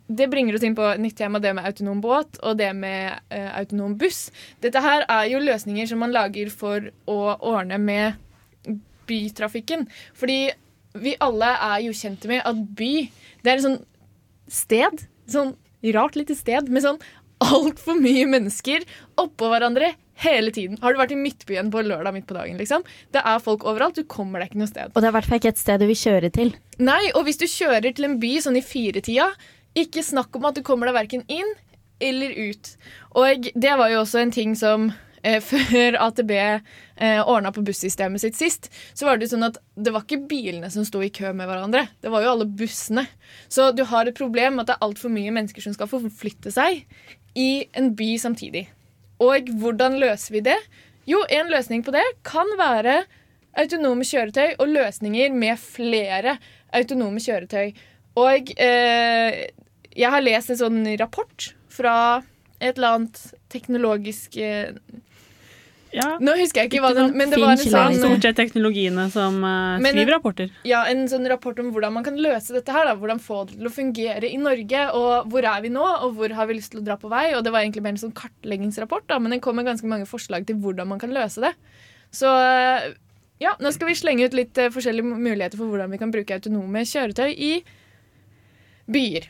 det 0.07 0.29
bringer 0.31 0.57
oss 0.57 0.65
inn 0.67 0.77
på 0.77 0.87
nytt 1.01 1.17
tema, 1.19 1.41
det 1.41 1.55
med 1.57 1.67
autonom 1.69 2.01
båt 2.05 2.41
og 2.43 2.59
det 2.61 2.71
med 2.77 3.19
eh, 3.35 3.51
autonom 3.61 3.97
buss. 3.99 4.29
Dette 4.65 4.83
her 4.85 5.07
er 5.09 5.29
jo 5.33 5.43
løsninger 5.43 5.89
som 5.91 6.03
man 6.05 6.15
lager 6.15 6.51
for 6.53 6.91
å 7.09 7.19
ordne 7.37 7.79
med 7.81 8.19
bytrafikken. 9.09 9.87
Fordi 10.19 10.41
vi 10.99 11.15
alle 11.25 11.53
er 11.71 11.87
jo 11.87 11.95
kjent 11.97 12.27
med 12.29 12.45
at 12.49 12.61
by 12.77 12.93
Det 13.45 13.51
er 13.53 13.57
et 13.57 13.65
sånn 13.65 13.81
sted. 14.51 15.07
Sånn 15.31 15.55
rart 15.95 16.17
lite 16.19 16.35
sted 16.35 16.69
med 16.73 16.83
sånn 16.85 17.01
altfor 17.39 17.99
mye 18.01 18.27
mennesker 18.27 18.83
oppå 19.21 19.51
hverandre 19.53 19.93
hele 20.19 20.51
tiden. 20.51 20.79
Har 20.83 20.95
du 20.95 20.99
vært 20.99 21.15
i 21.15 21.19
Midtbyen 21.21 21.71
på 21.71 21.85
lørdag 21.87 22.17
midt 22.17 22.27
på 22.27 22.35
dagen? 22.35 22.59
liksom? 22.59 22.83
Det 23.15 23.23
er 23.23 23.45
folk 23.45 23.63
overalt. 23.69 23.99
Du 23.99 24.09
kommer 24.11 24.43
deg 24.43 24.51
ikke 24.51 24.63
noe 24.65 24.71
sted. 24.71 24.91
Og 24.91 24.99
det 24.99 25.07
er 25.07 25.13
i 25.13 25.17
hvert 25.19 25.29
fall 25.29 25.41
ikke 25.41 25.53
et 25.55 25.61
sted 25.63 25.79
du 25.79 25.87
vil 25.87 26.01
kjøre 26.01 26.33
til. 26.35 26.51
Nei, 26.83 27.05
og 27.15 27.29
hvis 27.29 27.39
du 27.39 27.47
kjører 27.47 27.95
til 27.95 28.09
en 28.09 28.19
by 28.23 28.33
sånn 28.43 28.59
i 28.59 28.65
firetida, 28.65 29.29
ikke 29.79 30.05
snakk 30.05 30.37
om 30.37 30.49
at 30.49 30.59
du 30.59 30.65
kommer 30.67 30.89
deg 30.89 30.97
verken 30.99 31.27
inn 31.31 31.53
eller 31.99 32.31
ut. 32.31 32.73
Og 33.19 33.51
det 33.55 33.77
var 33.81 33.91
jo 33.93 34.03
også 34.05 34.23
en 34.23 34.35
ting 34.35 34.55
som 34.59 34.89
eh, 35.23 35.43
før 35.51 35.99
AtB 36.07 36.33
eh, 36.39 37.21
ordna 37.23 37.53
på 37.55 37.65
bussystemet 37.67 38.23
sitt 38.23 38.39
sist, 38.39 38.71
så 38.95 39.09
var 39.09 39.19
det 39.19 39.29
jo 39.29 39.35
sånn 39.37 39.49
at 39.51 39.61
det 39.75 39.95
var 39.95 40.07
ikke 40.07 40.29
bilene 40.31 40.71
som 40.73 40.87
sto 40.87 41.03
i 41.05 41.13
kø 41.15 41.33
med 41.37 41.51
hverandre, 41.51 41.87
det 42.03 42.13
var 42.13 42.25
jo 42.25 42.33
alle 42.35 42.49
bussene. 42.49 43.07
Så 43.51 43.71
du 43.77 43.85
har 43.91 44.09
et 44.09 44.19
problem 44.19 44.59
med 44.59 44.67
at 44.67 44.73
det 44.73 44.79
er 44.79 44.89
altfor 44.89 45.13
mye 45.15 45.35
mennesker 45.35 45.65
som 45.65 45.77
skal 45.77 45.91
forflytte 45.91 46.55
seg 46.55 46.85
i 47.39 47.51
en 47.79 47.95
by 47.99 48.13
samtidig. 48.21 48.69
Og 49.23 49.51
hvordan 49.61 49.99
løser 49.99 50.37
vi 50.37 50.45
det? 50.47 50.59
Jo, 51.09 51.23
en 51.33 51.51
løsning 51.51 51.83
på 51.83 51.95
det 51.95 52.05
kan 52.27 52.47
være 52.59 53.01
autonome 53.59 54.07
kjøretøy 54.07 54.59
og 54.61 54.69
løsninger 54.71 55.33
med 55.35 55.59
flere 55.59 56.37
autonome 56.77 57.23
kjøretøy. 57.23 57.73
Og 58.19 58.53
eh, 58.61 59.49
jeg 59.99 60.15
har 60.15 60.23
lest 60.25 60.55
en 60.55 60.61
sånn 60.61 60.81
rapport 61.01 61.51
fra 61.73 61.95
et 62.59 62.77
eller 62.77 62.99
annet 62.99 63.21
teknologisk 63.53 64.39
ja. 65.95 66.19
Nå 66.21 66.35
husker 66.37 66.65
jeg 66.65 66.71
ikke 66.71 66.83
hva 66.85 66.91
den 66.97 67.15
Men 67.17 67.31
det 67.33 67.39
var 67.41 67.55
en 67.55 67.61
sånn 67.63 67.97
Stort 67.97 68.25
sett 68.27 68.37
teknologiene 68.37 69.07
som 69.13 69.39
eh, 69.41 69.79
Men- 69.81 69.95
skriver 69.95 70.19
rapporter. 70.19 70.51
ja, 70.69 70.83
en 70.91 71.07
sånn 71.09 71.29
rapport 71.31 71.59
om 71.59 71.71
hvordan 71.73 71.95
man 71.95 72.05
kan 72.05 72.17
løse 72.17 72.53
dette 72.53 72.73
her. 72.73 72.85
Da. 72.85 72.95
Hvordan 72.95 73.21
få 73.23 73.47
det 73.49 73.57
til 73.57 73.71
å 73.71 73.73
fungere 73.73 74.29
i 74.29 74.37
Norge, 74.37 74.83
og 74.93 75.31
hvor 75.33 75.45
er 75.49 75.63
vi 75.65 75.73
nå, 75.73 75.87
og 76.05 76.15
hvor 76.19 76.35
har 76.35 76.47
vi 76.47 76.59
lyst 76.59 76.73
til 76.73 76.83
å 76.83 76.85
dra 76.85 76.99
på 77.01 77.09
vei. 77.09 77.35
Og 77.35 77.45
det 77.45 77.53
var 77.53 77.65
egentlig 77.65 77.83
mer 77.83 77.97
en 77.97 78.05
sånn 78.05 78.13
kartleggingsrapport, 78.13 79.09
da, 79.09 79.19
men 79.19 79.33
den 79.33 79.41
kom 79.41 79.57
med 79.57 79.67
ganske 79.67 79.89
mange 79.89 80.07
forslag 80.07 80.47
til 80.47 80.57
hvordan 80.57 80.89
man 80.89 80.99
kan 80.99 81.11
løse 81.15 81.41
det. 81.41 81.55
Så 82.13 82.29
eh, 82.29 82.93
ja, 83.41 83.55
nå 83.61 83.73
skal 83.73 83.89
vi 83.89 83.95
slenge 83.99 84.27
ut 84.27 84.35
litt 84.35 84.59
uh, 84.59 84.69
forskjellige 84.75 85.07
muligheter 85.07 85.57
for 85.57 85.71
hvordan 85.71 85.93
vi 85.95 86.01
kan 86.01 86.11
bruke 86.11 86.35
autonome 86.35 86.83
kjøretøy 86.85 87.31
i 87.33 87.53
byer. 88.93 89.29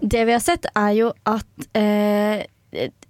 Det 0.00 0.22
vi 0.26 0.34
har 0.34 0.44
sett, 0.44 0.68
er 0.76 0.94
jo 0.96 1.10
at 1.28 1.68
eh, 1.78 2.46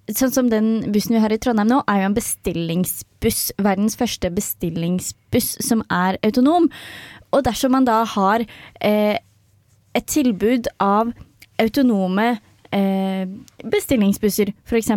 sånn 0.09 0.35
som 0.35 0.51
den 0.51 0.93
bussen 0.95 1.17
vi 1.17 1.23
har 1.23 1.35
i 1.35 1.39
Trondheim 1.43 1.71
nå, 1.71 1.83
er 1.89 2.03
jo 2.03 2.11
en 2.11 2.19
bestillingsbuss. 2.19 3.43
Verdens 3.61 3.99
første 3.99 4.31
bestillingsbuss 4.35 5.55
som 5.65 5.85
er 5.93 6.21
autonom. 6.27 6.69
Og 7.35 7.45
dersom 7.47 7.75
man 7.77 7.89
da 7.89 8.03
har 8.09 8.45
eh, 8.81 9.17
et 9.97 10.09
tilbud 10.09 10.71
av 10.83 11.13
autonome 11.59 12.29
eh, 12.73 13.25
bestillingsbusser, 13.65 14.55
f.eks., 14.65 14.93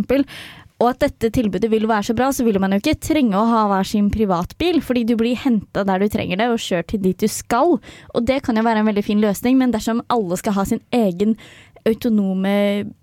og 0.81 0.87
at 0.89 1.03
dette 1.05 1.29
tilbudet 1.37 1.69
vil 1.69 1.85
være 1.85 2.07
så 2.09 2.15
bra, 2.17 2.31
så 2.33 2.41
vil 2.47 2.57
man 2.59 2.73
jo 2.73 2.81
ikke 2.81 2.97
trenge 3.05 3.37
å 3.37 3.45
ha 3.45 3.63
hver 3.69 3.85
sin 3.85 4.07
privatbil, 4.13 4.79
fordi 4.81 5.03
du 5.11 5.13
blir 5.19 5.37
henta 5.37 5.83
der 5.85 6.01
du 6.01 6.07
trenger 6.09 6.39
det, 6.41 6.47
og 6.49 6.57
kjørt 6.63 6.89
til 6.89 7.03
dit 7.03 7.21
du 7.21 7.29
skal. 7.29 7.77
Og 8.15 8.23
det 8.25 8.41
kan 8.47 8.57
jo 8.57 8.63
være 8.65 8.81
en 8.81 8.89
veldig 8.89 9.03
fin 9.05 9.21
løsning, 9.21 9.59
men 9.61 9.71
dersom 9.75 10.01
alle 10.09 10.39
skal 10.41 10.57
ha 10.57 10.65
sin 10.65 10.81
egen 10.91 11.37
autonome 11.85 12.51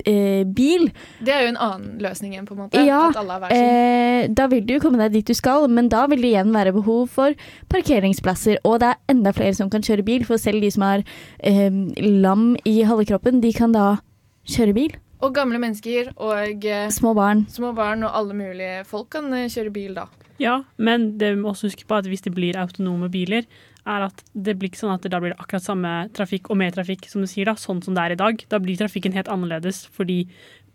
eh, 0.07 0.45
bil 0.47 0.85
Det 1.19 1.33
er 1.35 1.41
jo 1.43 1.49
en 1.51 1.57
annen 1.59 1.97
løsning 2.03 2.35
igjen, 2.37 2.45
på 2.47 2.55
en 2.55 2.61
måte. 2.61 2.83
ja, 2.87 3.09
At 3.09 3.17
alle 3.19 3.35
har 3.35 3.41
hver 3.43 3.55
sin. 3.55 3.65
eh, 3.65 4.29
da 4.39 4.47
vil 4.53 4.67
du 4.69 4.75
jo 4.77 4.83
komme 4.85 5.01
deg 5.03 5.17
dit 5.17 5.27
du 5.27 5.35
skal, 5.35 5.67
men 5.73 5.89
da 5.91 6.05
vil 6.11 6.23
det 6.23 6.31
igjen 6.31 6.55
være 6.55 6.75
behov 6.77 7.09
for 7.11 7.35
parkeringsplasser. 7.73 8.61
Og 8.65 8.79
det 8.83 8.93
er 8.93 9.15
enda 9.15 9.33
flere 9.35 9.57
som 9.59 9.71
kan 9.73 9.83
kjøre 9.83 10.07
bil, 10.07 10.25
for 10.29 10.39
selv 10.41 10.63
de 10.63 10.71
som 10.75 10.87
har 10.87 11.03
eh, 11.43 11.71
lam 12.23 12.53
i 12.69 12.81
halve 12.87 13.07
kroppen, 13.11 13.43
de 13.43 13.53
kan 13.57 13.75
da 13.75 13.97
kjøre 14.49 14.75
bil. 14.79 14.95
Og 15.19 15.33
gamle 15.35 15.59
mennesker 15.59 16.13
og 16.17 16.65
eh, 16.65 16.89
Små 16.95 17.15
barn. 17.19 17.45
små 17.51 17.73
barn 17.75 18.05
og 18.07 18.15
alle 18.15 18.37
mulige 18.39 18.85
folk 18.87 19.09
kan 19.17 19.33
eh, 19.35 19.49
kjøre 19.51 19.73
bil 19.75 19.97
da. 19.99 20.07
Ja, 20.39 20.61
men 20.79 21.17
det 21.19 21.33
vi 21.35 21.41
må 21.43 21.51
også 21.51 21.67
huske 21.73 21.87
på 21.91 21.97
at 21.99 22.07
hvis 22.07 22.23
det 22.23 22.31
blir 22.37 22.55
autonome 22.61 23.09
biler, 23.11 23.43
er 23.89 24.05
at 24.07 24.21
det 24.35 24.55
blir 24.61 24.71
ikke 24.71 24.79
sånn 24.85 24.93
at 24.95 25.03
det 25.03 25.11
da 25.11 25.19
blir 25.19 25.33
det 25.33 25.41
akkurat 25.43 25.65
samme 25.65 25.93
trafikk 26.15 26.51
og 26.53 26.61
mer 26.61 26.71
trafikk, 26.77 27.09
som 27.11 27.25
du 27.25 27.27
sier, 27.27 27.49
da, 27.49 27.57
sånn 27.59 27.81
som 27.83 27.97
det 27.97 28.05
er 28.05 28.15
i 28.15 28.21
dag. 28.21 28.45
Da 28.53 28.61
blir 28.63 28.79
trafikken 28.79 29.17
helt 29.17 29.31
annerledes, 29.33 29.87
fordi 29.97 30.21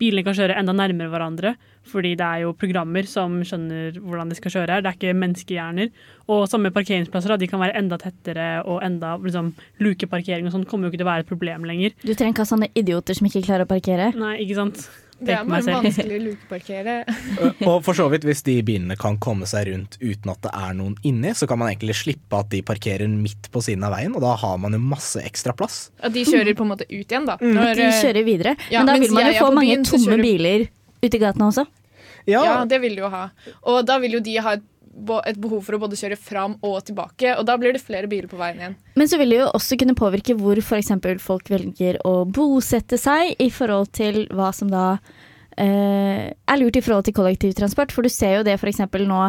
bilene 0.02 0.26
kan 0.26 0.36
kjøre 0.36 0.58
enda 0.60 0.74
nærmere 0.76 1.08
hverandre. 1.12 1.54
Fordi 1.84 2.14
det 2.16 2.24
er 2.24 2.40
jo 2.46 2.52
programmer 2.56 3.06
som 3.06 3.36
skjønner 3.44 3.98
hvordan 4.00 4.30
de 4.32 4.38
skal 4.38 4.50
kjøre. 4.54 4.70
her. 4.78 4.80
Det 4.84 4.90
er 4.92 4.96
ikke 4.98 5.18
menneskehjerner. 5.20 5.90
Og 6.32 6.46
samme 6.48 6.70
parkeringsplasser, 6.72 7.28
da, 7.34 7.36
de 7.36 7.46
kan 7.50 7.60
være 7.60 7.76
enda 7.78 7.98
tettere, 8.00 8.48
og 8.64 8.80
enda 8.82 9.14
liksom, 9.20 9.52
lukeparkering 9.84 10.48
og 10.48 10.54
sånn 10.56 10.64
kommer 10.68 10.88
jo 10.88 10.94
ikke 10.94 11.02
til 11.02 11.06
å 11.08 11.12
være 11.12 11.24
et 11.26 11.30
problem 11.30 11.64
lenger. 11.68 11.92
Du 12.02 12.14
trenger 12.14 12.32
ikke 12.34 12.46
ha 12.46 12.52
sånne 12.54 12.70
idioter 12.74 13.18
som 13.18 13.28
ikke 13.28 13.44
klarer 13.46 13.66
å 13.66 13.70
parkere. 13.70 14.12
Nei, 14.16 14.36
ikke 14.46 14.56
sant. 14.62 14.86
Det 15.24 15.30
er 15.30 15.44
bare 15.46 15.62
vanskelig 15.62 16.16
å 16.18 16.22
lukeparkere. 16.24 16.94
Og 17.70 17.76
for 17.86 17.94
så 17.96 18.08
vidt, 18.12 18.24
hvis 18.26 18.42
de 18.44 18.56
bilene 18.66 18.96
kan 18.98 19.16
komme 19.22 19.46
seg 19.48 19.68
rundt 19.70 19.94
uten 20.02 20.32
at 20.32 20.40
det 20.42 20.50
er 20.58 20.74
noen 20.76 20.96
inni, 21.06 21.30
så 21.38 21.46
kan 21.48 21.60
man 21.60 21.70
egentlig 21.70 21.94
slippe 22.00 22.40
at 22.42 22.50
de 22.52 22.62
parkerer 22.66 23.06
midt 23.12 23.46
på 23.54 23.62
siden 23.64 23.86
av 23.86 23.94
veien, 23.94 24.16
og 24.18 24.24
da 24.24 24.34
har 24.42 24.56
man 24.60 24.74
jo 24.74 24.80
masse 24.82 25.22
ekstra 25.22 25.54
plass. 25.56 25.92
At 26.02 26.12
de 26.16 26.24
kjører 26.26 26.56
på 26.58 26.66
en 26.66 26.72
måte 26.74 26.88
ut 26.90 27.04
igjen, 27.06 27.28
da. 27.30 27.36
Mm, 27.40 27.52
Når, 27.60 27.74
de 27.78 27.86
eh, 27.86 28.00
kjører 28.02 28.26
videre. 28.26 28.56
ja, 28.74 28.82
men 28.82 28.90
da 28.90 28.98
vil 29.04 29.14
man 29.14 29.30
jo 29.30 29.36
få 29.38 29.52
mange 29.54 29.70
byen, 29.76 29.86
tomme 29.92 30.10
kjører- 30.10 30.26
biler 30.26 30.66
ute 31.04 31.18
i 31.18 31.22
gatene 31.22 31.50
også. 31.50 31.66
Ja. 32.30 32.64
det 32.64 32.80
vil 32.80 32.96
de 32.96 33.04
jo 33.04 33.10
ha. 33.12 33.26
Og 33.68 33.82
da 33.86 33.98
vil 34.02 34.16
jo 34.16 34.22
de 34.24 34.38
ha 34.40 34.54
et, 34.56 34.64
et 35.28 35.40
behov 35.40 35.60
for 35.66 35.76
å 35.76 35.82
både 35.82 35.98
kjøre 35.98 36.16
fram 36.16 36.56
og 36.64 36.78
tilbake, 36.88 37.34
og 37.36 37.44
da 37.48 37.58
blir 37.60 37.74
det 37.76 37.82
flere 37.84 38.08
biler 38.10 38.30
på 38.30 38.38
veien 38.40 38.60
igjen. 38.62 38.78
Men 38.96 39.10
så 39.10 39.20
vil 39.20 39.34
det 39.34 39.42
jo 39.42 39.50
også 39.50 39.78
kunne 39.80 39.96
påvirke 39.98 40.36
hvor 40.38 40.60
f.eks. 40.62 40.94
folk 41.24 41.50
velger 41.52 42.00
å 42.06 42.16
bosette 42.24 42.98
seg 43.00 43.34
i 43.42 43.50
forhold 43.52 43.92
til 43.96 44.24
hva 44.32 44.52
som 44.56 44.72
da 44.72 44.86
er 45.62 46.58
lurt 46.60 46.76
i 46.78 46.82
forhold 46.82 47.06
til 47.06 47.14
kollektivtransport. 47.16 47.92
For 47.94 48.06
du 48.06 48.10
ser 48.12 48.38
jo 48.38 48.46
det 48.46 48.56
f.eks. 48.58 48.80
nå 49.06 49.20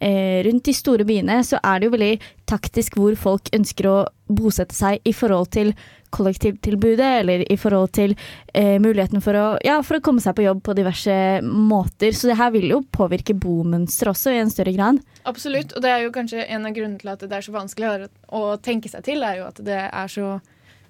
eh, 0.00 0.40
rundt 0.46 0.64
de 0.64 0.74
store 0.76 1.04
byene, 1.08 1.40
så 1.44 1.60
er 1.62 1.80
det 1.80 1.88
jo 1.88 1.94
veldig 1.96 2.14
taktisk 2.48 2.96
hvor 3.00 3.16
folk 3.18 3.50
ønsker 3.56 3.90
å 3.90 3.98
bosette 4.28 4.76
seg 4.76 5.04
i 5.04 5.12
forhold 5.12 5.52
til 5.52 5.74
kollektivtilbudet, 6.14 7.10
eller 7.20 7.42
i 7.50 7.56
forhold 7.58 7.90
til 7.96 8.14
eh, 8.54 8.78
muligheten 8.82 9.22
for 9.24 9.36
å, 9.38 9.46
ja, 9.64 9.80
for 9.82 9.98
å 9.98 10.04
komme 10.04 10.22
seg 10.22 10.36
på 10.38 10.46
jobb 10.46 10.62
på 10.64 10.76
diverse 10.78 11.16
måter. 11.42 12.14
Så 12.14 12.30
det 12.30 12.38
her 12.38 12.54
vil 12.54 12.68
jo 12.70 12.80
påvirke 12.94 13.34
bomønsteret 13.34 14.14
også 14.14 14.34
i 14.34 14.40
en 14.44 14.52
større 14.52 14.74
grad. 14.76 15.02
Absolutt, 15.28 15.74
og 15.74 15.84
det 15.84 15.90
er 15.90 16.04
jo 16.04 16.14
kanskje 16.14 16.46
en 16.46 16.68
av 16.68 16.76
grunnene 16.76 17.02
til 17.02 17.12
at 17.14 17.26
det 17.26 17.38
er 17.38 17.46
så 17.46 17.54
vanskelig 17.54 18.10
å 18.30 18.44
tenke 18.62 18.92
seg 18.92 19.06
til, 19.06 19.24
er 19.26 19.42
jo 19.42 19.48
at 19.50 19.62
det 19.66 19.80
er 19.88 20.12
så 20.12 20.36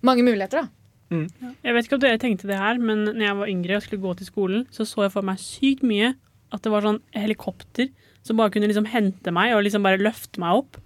mange 0.05 0.27
muligheter, 0.27 0.65
da. 0.65 0.84
Jeg 1.65 1.77
vet 1.77 1.87
ikke 1.87 1.99
om 1.99 2.05
dere 2.05 2.21
tenkte 2.23 2.49
det 2.51 2.61
her, 2.61 2.81
men 2.81 3.05
når 3.11 3.27
jeg 3.27 3.39
var 3.41 3.53
yngre 3.53 3.79
og 3.79 3.85
skulle 3.85 4.05
gå 4.05 4.15
til 4.19 4.29
skolen, 4.31 4.65
så 4.75 4.87
så 4.89 5.07
jeg 5.07 5.15
for 5.15 5.27
meg 5.27 5.43
sykt 5.43 5.85
mye 5.87 6.15
at 6.55 6.63
det 6.65 6.73
var 6.73 6.87
sånn 6.87 7.01
helikopter 7.17 7.91
som 8.25 8.39
bare 8.39 8.53
kunne 8.55 8.69
liksom 8.71 8.89
hente 8.89 9.33
meg 9.35 9.53
og 9.55 9.65
liksom 9.67 9.85
bare 9.85 10.01
løfte 10.01 10.41
meg 10.41 10.63
opp, 10.63 10.79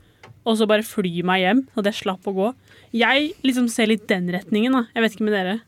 og 0.48 0.56
så 0.58 0.66
bare 0.70 0.86
fly 0.86 1.22
meg 1.28 1.42
hjem, 1.44 1.62
at 1.76 1.88
jeg 1.90 2.00
slapp 2.02 2.28
å 2.28 2.34
gå. 2.34 2.52
Jeg 2.96 3.32
liksom 3.44 3.68
ser 3.70 3.90
litt 3.90 4.06
den 4.10 4.30
retningen, 4.32 4.74
da. 4.74 4.86
Jeg 4.94 5.04
vet 5.04 5.16
ikke 5.16 5.26
med 5.28 5.36
dere. 5.36 5.58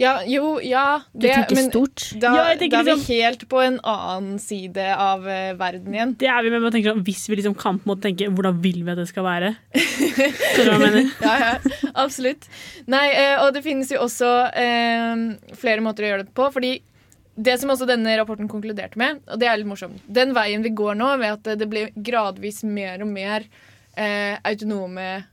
Ja, 0.00 0.22
jo, 0.26 0.58
ja 0.64 1.02
Du 1.12 1.26
tenker 1.26 1.58
men 1.58 1.68
stort. 1.68 2.06
Da, 2.20 2.32
Ja, 2.36 2.44
jeg 2.52 2.62
tenker 2.62 2.78
da 2.78 2.80
er 2.80 2.84
vi 2.84 2.94
liksom- 2.94 3.18
helt 3.18 3.44
på 3.48 3.60
en 3.64 3.78
annen 3.84 4.38
side 4.40 4.86
av 4.96 5.26
uh, 5.26 5.52
verden 5.60 5.92
igjen. 5.94 6.14
Det 6.18 6.30
er 6.30 6.42
vi 6.42 6.50
med 6.50 6.62
å 6.62 6.72
tenke 6.72 6.92
sånn, 6.92 7.04
Hvis 7.04 7.28
vi 7.28 7.36
liksom 7.36 7.56
kan 7.58 7.78
på 7.78 7.84
en 7.84 7.92
måte 7.92 8.08
tenke 8.08 8.30
hvordan 8.30 8.62
vil 8.62 8.82
vi 8.84 8.90
at 8.90 9.02
det 9.02 9.08
skal 9.08 9.24
være? 9.24 9.56
Skjønner 9.74 10.64
du 10.64 10.70
hva 10.70 10.78
jeg 10.78 10.84
mener? 10.86 11.12
ja, 11.28 11.36
ja, 11.42 11.92
absolutt. 11.94 12.48
Nei, 12.86 13.06
uh, 13.12 13.44
og 13.44 13.52
det 13.54 13.64
finnes 13.66 13.92
jo 13.92 14.00
også 14.06 14.32
uh, 14.48 15.54
flere 15.54 15.84
måter 15.84 16.06
å 16.06 16.12
gjøre 16.12 16.26
det 16.26 16.34
på. 16.34 16.48
Fordi 16.54 16.74
det 17.34 17.58
som 17.60 17.72
også 17.74 17.86
denne 17.88 18.14
rapporten 18.18 18.48
konkluderte 18.48 18.98
med, 19.00 19.20
og 19.26 19.40
det 19.42 19.48
er 19.50 19.58
litt 19.58 19.66
morsomt 19.66 20.02
Den 20.06 20.34
veien 20.36 20.62
vi 20.62 20.70
går 20.70 20.94
nå, 20.94 21.08
ved 21.18 21.32
at 21.34 21.58
det 21.58 21.68
blir 21.70 21.90
gradvis 21.96 22.62
mer 22.62 23.02
og 23.02 23.10
mer 23.10 23.46
eh, 23.98 24.36
autonome 24.46 25.24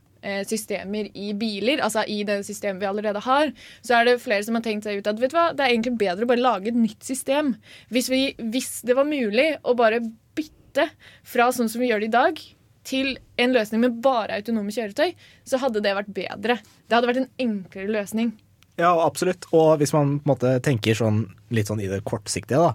systemer 0.48 1.10
i 1.18 1.32
biler, 1.38 1.82
altså 1.82 2.04
i 2.06 2.22
det 2.28 2.40
systemet 2.46 2.82
vi 2.82 2.88
allerede 2.90 3.22
har, 3.24 3.52
så 3.82 3.98
er 3.98 4.08
det 4.08 4.20
flere 4.22 4.44
som 4.46 4.58
har 4.58 4.64
tenkt 4.66 4.86
seg 4.86 5.00
ut 5.00 5.10
at 5.10 5.20
vet 5.20 5.34
du 5.34 5.38
hva, 5.38 5.50
det 5.56 5.66
er 5.66 5.74
egentlig 5.74 5.96
bedre 6.00 6.26
å 6.26 6.32
bare 6.32 6.44
lage 6.44 6.72
et 6.72 6.78
nytt 6.78 7.02
system. 7.06 7.54
Hvis, 7.92 8.10
vi, 8.12 8.24
hvis 8.54 8.80
det 8.86 8.96
var 8.98 9.08
mulig 9.08 9.52
å 9.66 9.76
bare 9.78 10.02
bytte 10.36 10.88
fra 11.26 11.50
sånn 11.54 11.70
som 11.72 11.82
vi 11.82 11.90
gjør 11.90 12.04
det 12.04 12.12
i 12.12 12.16
dag, 12.16 12.44
til 12.86 13.16
en 13.38 13.52
løsning 13.54 13.82
med 13.84 14.00
bare 14.02 14.40
autonome 14.40 14.72
kjøretøy, 14.74 15.12
så 15.46 15.60
hadde 15.62 15.82
det 15.84 15.92
vært 15.94 16.14
bedre. 16.14 16.58
Det 16.86 16.96
hadde 16.96 17.10
vært 17.10 17.22
en 17.22 17.30
enklere 17.44 17.92
løsning. 17.94 18.32
Ja, 18.80 18.90
absolutt. 19.04 19.46
Og 19.52 19.76
hvis 19.82 19.92
man 19.94 20.16
på 20.18 20.24
en 20.24 20.30
måte 20.32 20.52
tenker 20.64 20.96
sånn, 20.96 21.24
litt 21.52 21.68
sånn 21.70 21.82
i 21.84 21.90
det 21.90 22.00
kortsiktige, 22.08 22.58
da. 22.58 22.72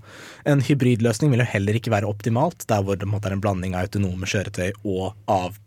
En 0.48 0.62
hybridløsning 0.64 1.34
vil 1.34 1.42
jo 1.42 1.52
heller 1.52 1.80
ikke 1.80 1.94
være 1.94 2.10
optimalt, 2.10 2.68
der 2.70 2.86
hvor 2.86 3.00
det 3.00 3.10
måte 3.10 3.32
er 3.32 3.38
en 3.38 3.44
blanding 3.44 3.76
av 3.76 3.88
autonome 3.88 4.30
kjøretøy 4.30 4.70
og 4.86 5.18
av 5.32 5.58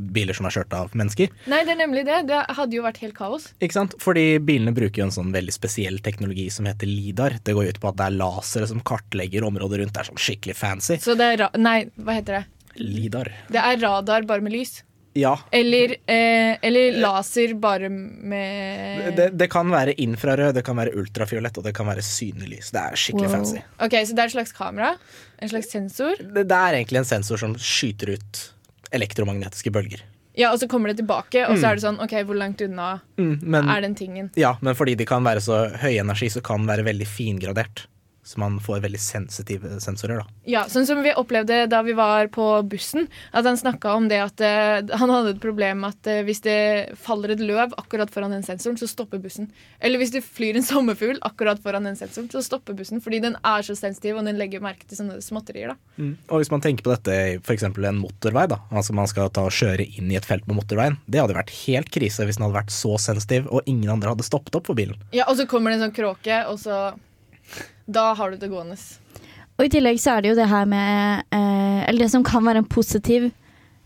biler 0.00 0.36
som 0.36 0.48
er 0.48 0.54
kjørt 0.54 0.74
av 0.76 0.94
mennesker. 0.98 1.32
Nei, 1.50 1.62
det 1.66 1.74
er 1.74 1.80
nemlig 1.82 2.04
det. 2.08 2.20
Det 2.30 2.40
hadde 2.58 2.78
jo 2.78 2.84
vært 2.86 3.00
helt 3.04 3.16
kaos. 3.18 3.50
Ikke 3.60 3.78
sant? 3.78 3.96
Fordi 4.02 4.26
bilene 4.42 4.74
bruker 4.76 5.02
jo 5.02 5.08
en 5.08 5.14
sånn 5.14 5.32
veldig 5.34 5.54
spesiell 5.54 6.00
teknologi 6.04 6.48
som 6.54 6.68
heter 6.70 6.90
LIDAR. 6.90 7.38
Det 7.44 7.56
går 7.56 7.72
ut 7.72 7.80
på 7.82 7.92
at 7.92 8.00
det 8.00 8.08
er 8.08 8.18
lasere 8.18 8.68
som 8.70 8.82
kartlegger 8.86 9.46
området 9.48 9.82
rundt. 9.82 9.94
Det 9.96 10.04
er 10.04 10.10
sånn 10.12 10.24
skikkelig 10.28 10.58
fancy. 10.58 11.00
Så 11.02 11.16
det 11.18 11.32
er 11.34 11.42
ra 11.44 11.50
Nei, 11.58 11.80
hva 11.98 12.18
heter 12.18 12.40
det? 12.40 12.44
LIDAR. 12.78 13.32
Det 13.50 13.58
er 13.62 13.80
radar 13.82 14.28
bare 14.28 14.44
med 14.44 14.54
lys. 14.54 14.82
Ja. 15.18 15.32
Eller, 15.50 15.96
eh, 16.06 16.56
eller 16.62 16.98
laser 17.00 17.54
bare 17.54 17.88
med 17.88 19.16
Det, 19.16 19.30
det 19.38 19.48
kan 19.50 19.70
være 19.70 19.96
infrarød, 19.98 20.54
det 20.54 20.64
kan 20.66 20.76
være 20.78 20.94
ultrafiolett 21.00 21.58
og 21.58 21.64
det 21.66 21.74
kan 21.74 21.88
være 21.88 22.04
synlig 22.06 22.52
lys. 22.52 22.70
Det 22.74 22.82
er 22.82 23.00
skikkelig 23.02 23.30
fancy. 23.32 23.62
Ok, 23.80 23.96
Så 24.04 24.14
det 24.14 24.22
er 24.22 24.30
et 24.30 24.36
slags 24.36 24.52
kamera? 24.52 24.92
En 25.38 25.50
slags 25.50 25.72
sensor? 25.72 26.14
Det, 26.20 26.46
det 26.46 26.60
er 26.60 26.78
egentlig 26.78 27.02
en 27.02 27.10
sensor 27.16 27.40
som 27.40 27.56
skyter 27.58 28.14
ut 28.14 28.44
elektromagnetiske 28.92 29.70
bølger. 29.72 30.00
Ja, 30.38 30.52
og 30.52 30.60
så 30.60 30.68
kommer 30.70 30.88
det 30.92 30.98
tilbake, 31.00 31.42
og 31.48 31.56
Mm. 31.56 31.60
så 31.60 31.66
er 31.70 31.74
det 31.74 31.82
sånn 31.84 32.00
OK, 32.00 32.12
hvor 32.24 32.36
langt 32.38 32.60
unna 32.62 33.00
Mm, 33.18 33.40
men- 33.42 33.68
er 33.68 33.80
den 33.80 33.94
tingen? 33.94 34.30
Ja, 34.36 34.56
men 34.60 34.74
fordi 34.74 34.96
de 34.96 35.04
kan 35.04 35.24
være 35.24 35.40
så 35.40 35.76
høy 35.76 35.98
energi, 35.98 36.26
så 36.28 36.40
kan 36.42 36.64
den 36.64 36.66
være 36.68 36.84
veldig 36.84 37.06
fingradert. 37.06 37.86
Så 38.28 38.36
man 38.40 38.58
får 38.60 38.82
veldig 38.84 38.98
sensitive 39.00 39.78
sensorer, 39.80 40.20
da. 40.20 40.40
Ja, 40.44 40.66
sånn 40.68 40.84
som 40.84 41.00
vi 41.00 41.14
opplevde 41.16 41.62
da 41.72 41.78
vi 41.86 41.94
var 41.96 42.28
på 42.28 42.44
bussen. 42.68 43.06
At 43.32 43.46
han 43.48 43.56
snakka 43.56 43.94
om 43.96 44.10
det 44.10 44.18
at 44.20 44.42
uh, 44.44 44.96
han 45.00 45.12
hadde 45.14 45.32
et 45.32 45.40
problem 45.40 45.80
med 45.80 45.96
at 45.96 46.10
uh, 46.12 46.20
hvis 46.26 46.42
det 46.44 46.58
faller 47.00 47.32
et 47.32 47.40
løv 47.40 47.72
akkurat 47.80 48.12
foran 48.12 48.34
den 48.36 48.44
sensoren, 48.44 48.76
så 48.76 48.90
stopper 48.90 49.22
bussen. 49.22 49.48
Eller 49.80 50.02
hvis 50.02 50.12
det 50.12 50.20
flyr 50.26 50.58
en 50.60 50.66
sommerfugl 50.66 51.22
akkurat 51.24 51.62
foran 51.64 51.88
den 51.88 51.96
sensoren, 51.96 52.28
så 52.28 52.44
stopper 52.44 52.76
bussen. 52.76 53.00
Fordi 53.00 53.22
den 53.24 53.38
er 53.40 53.64
så 53.64 53.78
sensitiv, 53.78 54.20
og 54.20 54.28
den 54.28 54.36
legger 54.36 54.60
merke 54.64 54.84
til 54.84 55.00
sånne 55.00 55.22
småtterier. 55.24 55.72
da. 55.72 56.12
Og 56.28 56.42
hvis 56.42 56.52
man 56.52 56.60
tenker 56.64 56.84
på 56.84 56.92
dette 56.92 57.16
i 57.16 57.40
f.eks. 57.40 57.64
en 57.64 58.04
motorvei, 58.04 58.44
da. 58.52 58.60
Altså 58.68 58.92
man 58.92 59.08
skal 59.08 59.32
ta 59.32 59.48
og 59.48 59.56
kjøre 59.56 59.88
inn 59.88 60.12
i 60.12 60.20
et 60.20 60.28
felt 60.28 60.44
på 60.44 60.56
motorveien. 60.60 61.00
Det 61.08 61.24
hadde 61.24 61.40
vært 61.40 61.56
helt 61.64 61.88
krise 61.96 62.28
hvis 62.28 62.36
den 62.36 62.50
hadde 62.50 62.60
vært 62.60 62.76
så 62.76 62.98
sensitiv 63.00 63.48
og 63.48 63.64
ingen 63.64 63.88
andre 63.96 64.12
hadde 64.12 64.28
stoppet 64.28 64.60
opp 64.60 64.68
for 64.68 64.76
bilen. 64.76 65.00
Ja, 65.16 65.24
Og 65.32 65.40
så 65.40 65.48
kommer 65.48 65.72
det 65.72 65.80
en 65.80 65.88
sånn 65.88 65.96
kråke, 65.96 66.44
og 66.52 66.60
så 66.60 66.92
Da 67.86 68.12
har 68.14 68.30
du 68.30 68.40
det 68.40 68.50
gående. 68.52 68.76
Og 69.58 69.66
i 69.66 69.72
tillegg 69.72 69.98
så 70.00 70.14
er 70.14 70.22
det 70.22 70.32
jo 70.32 70.38
det 70.38 70.48
her 70.50 70.68
med 70.70 71.24
eh, 71.34 71.80
Eller 71.88 72.04
det 72.04 72.12
som 72.12 72.24
kan 72.26 72.44
være 72.46 72.62
en 72.62 72.70
positiv 72.70 73.30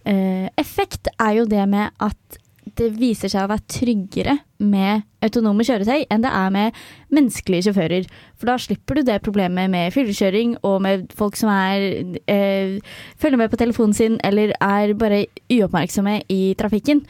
eh, 0.04 0.48
effekt, 0.60 1.08
er 1.18 1.38
jo 1.38 1.48
det 1.48 1.64
med 1.70 1.94
at 2.02 2.40
det 2.78 2.92
viser 2.94 3.30
seg 3.30 3.44
å 3.44 3.50
være 3.50 3.66
tryggere 3.70 4.36
med 4.62 5.02
autonome 5.24 5.64
kjøretøy 5.66 6.06
enn 6.12 6.22
det 6.24 6.30
er 6.30 6.52
med 6.54 6.78
menneskelige 7.12 7.66
sjåfører. 7.66 8.06
For 8.38 8.48
da 8.48 8.56
slipper 8.60 8.98
du 8.98 9.06
det 9.08 9.18
problemet 9.24 9.70
med 9.72 9.92
fyllekjøring 9.94 10.54
og 10.68 10.78
med 10.84 11.10
folk 11.18 11.36
som 11.38 11.50
er 11.52 12.16
eh, 12.30 12.78
følger 13.20 13.40
med 13.40 13.52
på 13.52 13.60
telefonen 13.60 13.96
sin 13.96 14.18
eller 14.24 14.54
er 14.58 14.94
bare 14.98 15.24
uoppmerksomme 15.50 16.20
i 16.32 16.42
trafikken. 16.58 17.02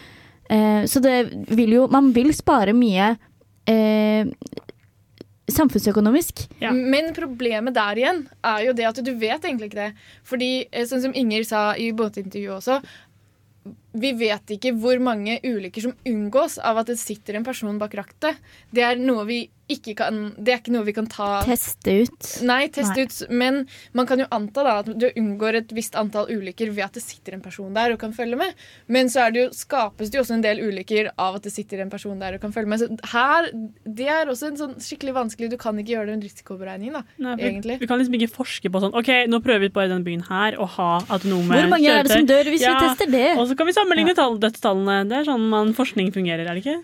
Eh, 0.49 0.83
så 0.89 1.03
det 1.05 1.19
vil 1.53 1.77
jo 1.77 1.87
Man 1.93 2.11
vil 2.17 2.33
spare 2.35 2.75
mye 2.77 3.13
eh, 3.69 4.27
samfunnsøkonomisk. 5.51 6.45
Men 6.75 7.11
problemet 7.17 7.75
der 7.75 7.99
igjen 7.99 8.27
er 8.47 8.67
jo 8.67 8.75
det 8.79 8.87
at 8.89 9.01
du 9.05 9.13
vet 9.19 9.43
egentlig 9.43 9.71
ikke 9.71 9.81
det. 9.81 10.05
Fordi, 10.29 10.51
eh, 10.71 10.87
sånn 10.87 11.03
som 11.03 11.17
Inger 11.19 11.45
sa 11.49 11.63
i 11.75 11.91
båtintervjuet 11.93 12.59
også, 12.61 12.83
vi 13.93 14.13
vet 14.19 14.55
ikke 14.57 14.73
hvor 14.75 14.99
mange 15.03 15.37
ulykker 15.45 15.85
som 15.85 15.95
unngås 16.09 16.59
av 16.59 16.81
at 16.81 16.89
det 16.91 16.99
sitter 16.99 17.37
en 17.39 17.47
person 17.47 17.79
bak 17.79 17.95
rattet. 17.95 18.39
Det 18.73 18.83
er 18.83 18.97
noe 18.99 19.27
vi 19.29 19.43
ikke 19.71 19.95
kan 19.99 20.21
Det 20.37 20.53
er 20.53 20.61
ikke 20.61 20.73
noe 20.75 20.87
vi 20.87 20.95
kan 20.97 21.07
ta 21.11 21.43
Teste 21.47 21.95
ut. 22.03 22.29
Nei, 22.47 22.67
teste 22.73 22.97
Nei. 22.99 23.07
ut. 23.07 23.19
Men 23.31 23.61
man 23.97 24.09
kan 24.09 24.21
jo 24.23 24.27
anta 24.35 24.65
da 24.67 24.75
at 24.83 24.91
du 24.91 25.07
unngår 25.09 25.61
et 25.63 25.75
visst 25.77 25.97
antall 25.99 26.31
ulykker 26.33 26.73
ved 26.75 26.87
at 26.87 26.99
det 26.99 27.05
sitter 27.05 27.37
en 27.37 27.45
person 27.45 27.73
der 27.75 27.95
og 27.95 28.01
kan 28.03 28.15
følge 28.17 28.39
med. 28.41 28.57
Men 28.93 29.11
så 29.13 29.27
er 29.27 29.35
det 29.35 29.43
jo, 29.43 29.49
skapes 29.57 30.11
det 30.11 30.19
jo 30.19 30.25
også 30.25 30.37
en 30.39 30.45
del 30.45 30.63
ulykker 30.65 31.13
av 31.15 31.39
at 31.39 31.47
det 31.47 31.55
sitter 31.55 31.85
en 31.85 31.93
person 31.93 32.19
der 32.21 32.37
og 32.37 32.45
kan 32.45 32.55
følge 32.55 32.73
med. 32.73 32.83
Så 32.83 33.13
her, 33.13 33.51
Det 33.85 34.09
er 34.09 34.31
også 34.31 34.51
en 34.51 34.59
sånn 34.61 34.75
skikkelig 34.83 35.15
vanskelig 35.17 35.51
Du 35.53 35.59
kan 35.61 35.79
ikke 35.79 35.95
gjøre 35.95 36.09
det 36.09 36.17
med 36.17 36.21
en 36.21 36.27
risikoberegning, 36.27 36.97
da. 36.97 37.05
Nei, 37.23 37.37
egentlig. 37.39 37.79
Vi 37.83 37.91
kan 37.91 38.01
liksom 38.01 38.19
ikke 38.19 38.33
forske 38.35 38.73
på 38.73 38.83
sånn 38.83 38.97
OK, 38.99 39.13
nå 39.31 39.43
prøver 39.45 39.67
vi 39.67 39.73
bare 39.75 39.91
i 39.91 39.93
denne 39.95 40.07
byen 40.07 40.25
her 40.29 40.59
å 40.61 40.67
ha 40.77 40.91
autonome 41.07 41.55
Hvor 41.55 41.71
mange 41.73 41.93
er 41.93 42.07
det 42.07 42.17
som 42.17 42.29
dør 42.29 42.51
hvis 42.53 42.67
vi 42.67 42.75
tester 42.87 43.13
det? 43.13 43.29
Og 43.39 43.47
så 43.51 43.59
kan 43.59 43.69
vi 43.69 43.77
sammenligne 43.77 44.17
ja. 44.17 44.29
dødstallene. 44.43 44.99
Det 45.11 45.21
er 45.21 45.31
sånn 45.31 45.47
man 45.53 45.73
forskning 45.77 46.13
fungerer, 46.15 46.47
er 46.47 46.59
det 46.59 46.65
ikke? 46.65 46.79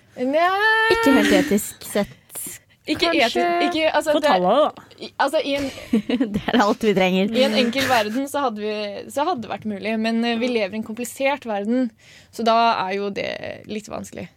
Ikke 0.94 1.18
helt 1.18 1.36
etisk 1.42 1.86
sett. 1.86 2.16
Ikke 2.88 3.10
Kanskje- 3.12 3.42
etisk 3.44 3.66
ikke, 3.68 3.90
altså, 3.98 4.14
Få 4.16 4.20
det- 4.24 4.36
da. 4.40 5.08
Altså, 5.20 5.42
i 5.44 5.54
en, 5.58 5.66
Det 6.34 6.42
er 6.48 6.60
alt 6.64 6.86
vi 6.86 6.94
trenger. 6.96 7.34
I 7.36 7.42
en 7.44 7.56
enkel 7.60 7.84
verden 7.90 8.28
så 8.30 8.46
hadde, 8.46 8.62
vi, 8.64 9.10
så 9.12 9.26
hadde 9.28 9.42
det 9.44 9.50
vært 9.52 9.66
mulig, 9.68 9.92
men 10.00 10.22
eh, 10.24 10.38
vi 10.40 10.48
lever 10.54 10.72
i 10.72 10.80
en 10.80 10.86
komplisert 10.86 11.44
verden, 11.48 11.90
så 12.32 12.46
da 12.48 12.56
er 12.86 12.94
jo 12.96 13.10
det 13.12 13.28
litt 13.68 13.90
vanskelig. 13.92 14.28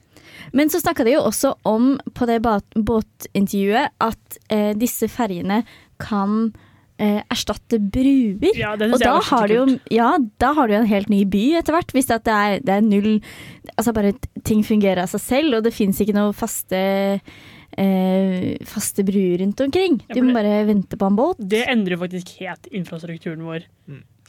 Men 0.58 0.68
så 0.74 0.82
snakka 0.82 1.06
de 1.08 1.14
jo 1.16 1.22
også 1.30 1.54
om 1.70 1.94
på 2.18 2.28
det 2.28 2.42
båtintervjuet 2.44 3.94
at 4.04 4.38
eh, 4.52 4.72
disse 4.78 5.08
ferjene 5.12 5.62
kan 6.02 6.52
eh, 7.00 7.22
erstatte 7.32 7.80
bruer. 7.80 8.52
Ja, 8.58 8.74
det 8.76 8.90
synes 8.90 8.98
og 8.98 9.06
jeg 9.06 9.08
da 9.08 9.22
skikkelig 9.22 9.32
har, 9.32 9.48
du 9.48 9.56
jo, 9.56 9.80
ja, 9.96 10.10
da 10.44 10.52
har 10.58 10.68
du 10.68 10.76
jo 10.76 10.82
en 10.82 10.92
helt 10.92 11.12
ny 11.14 11.22
by 11.30 11.46
etter 11.62 11.78
hvert, 11.78 11.94
hvis 11.96 12.10
det, 12.12 12.20
er, 12.28 12.60
det 12.66 12.78
er 12.80 12.86
null 12.86 13.14
Altså 13.78 13.94
bare 13.96 14.12
ting 14.46 14.62
fungerer 14.68 15.04
av 15.06 15.10
seg 15.14 15.22
selv, 15.24 15.56
og 15.60 15.64
det 15.66 15.72
fins 15.74 16.02
ikke 16.04 16.14
noe 16.18 16.34
faste 16.36 16.78
eh, 16.78 17.22
faste 18.68 19.04
bruer 19.08 19.40
rundt 19.40 19.62
omkring. 19.64 20.02
Ja, 20.10 20.16
Du 20.18 20.26
må 20.28 20.34
bare 20.36 20.66
vente 20.68 20.98
på 21.00 21.08
en 21.08 21.16
båt. 21.16 21.40
Det 21.40 21.64
endrer 21.72 21.98
faktisk 22.02 22.34
helt 22.42 22.68
infrastrukturen 22.68 23.46
vår 23.48 23.70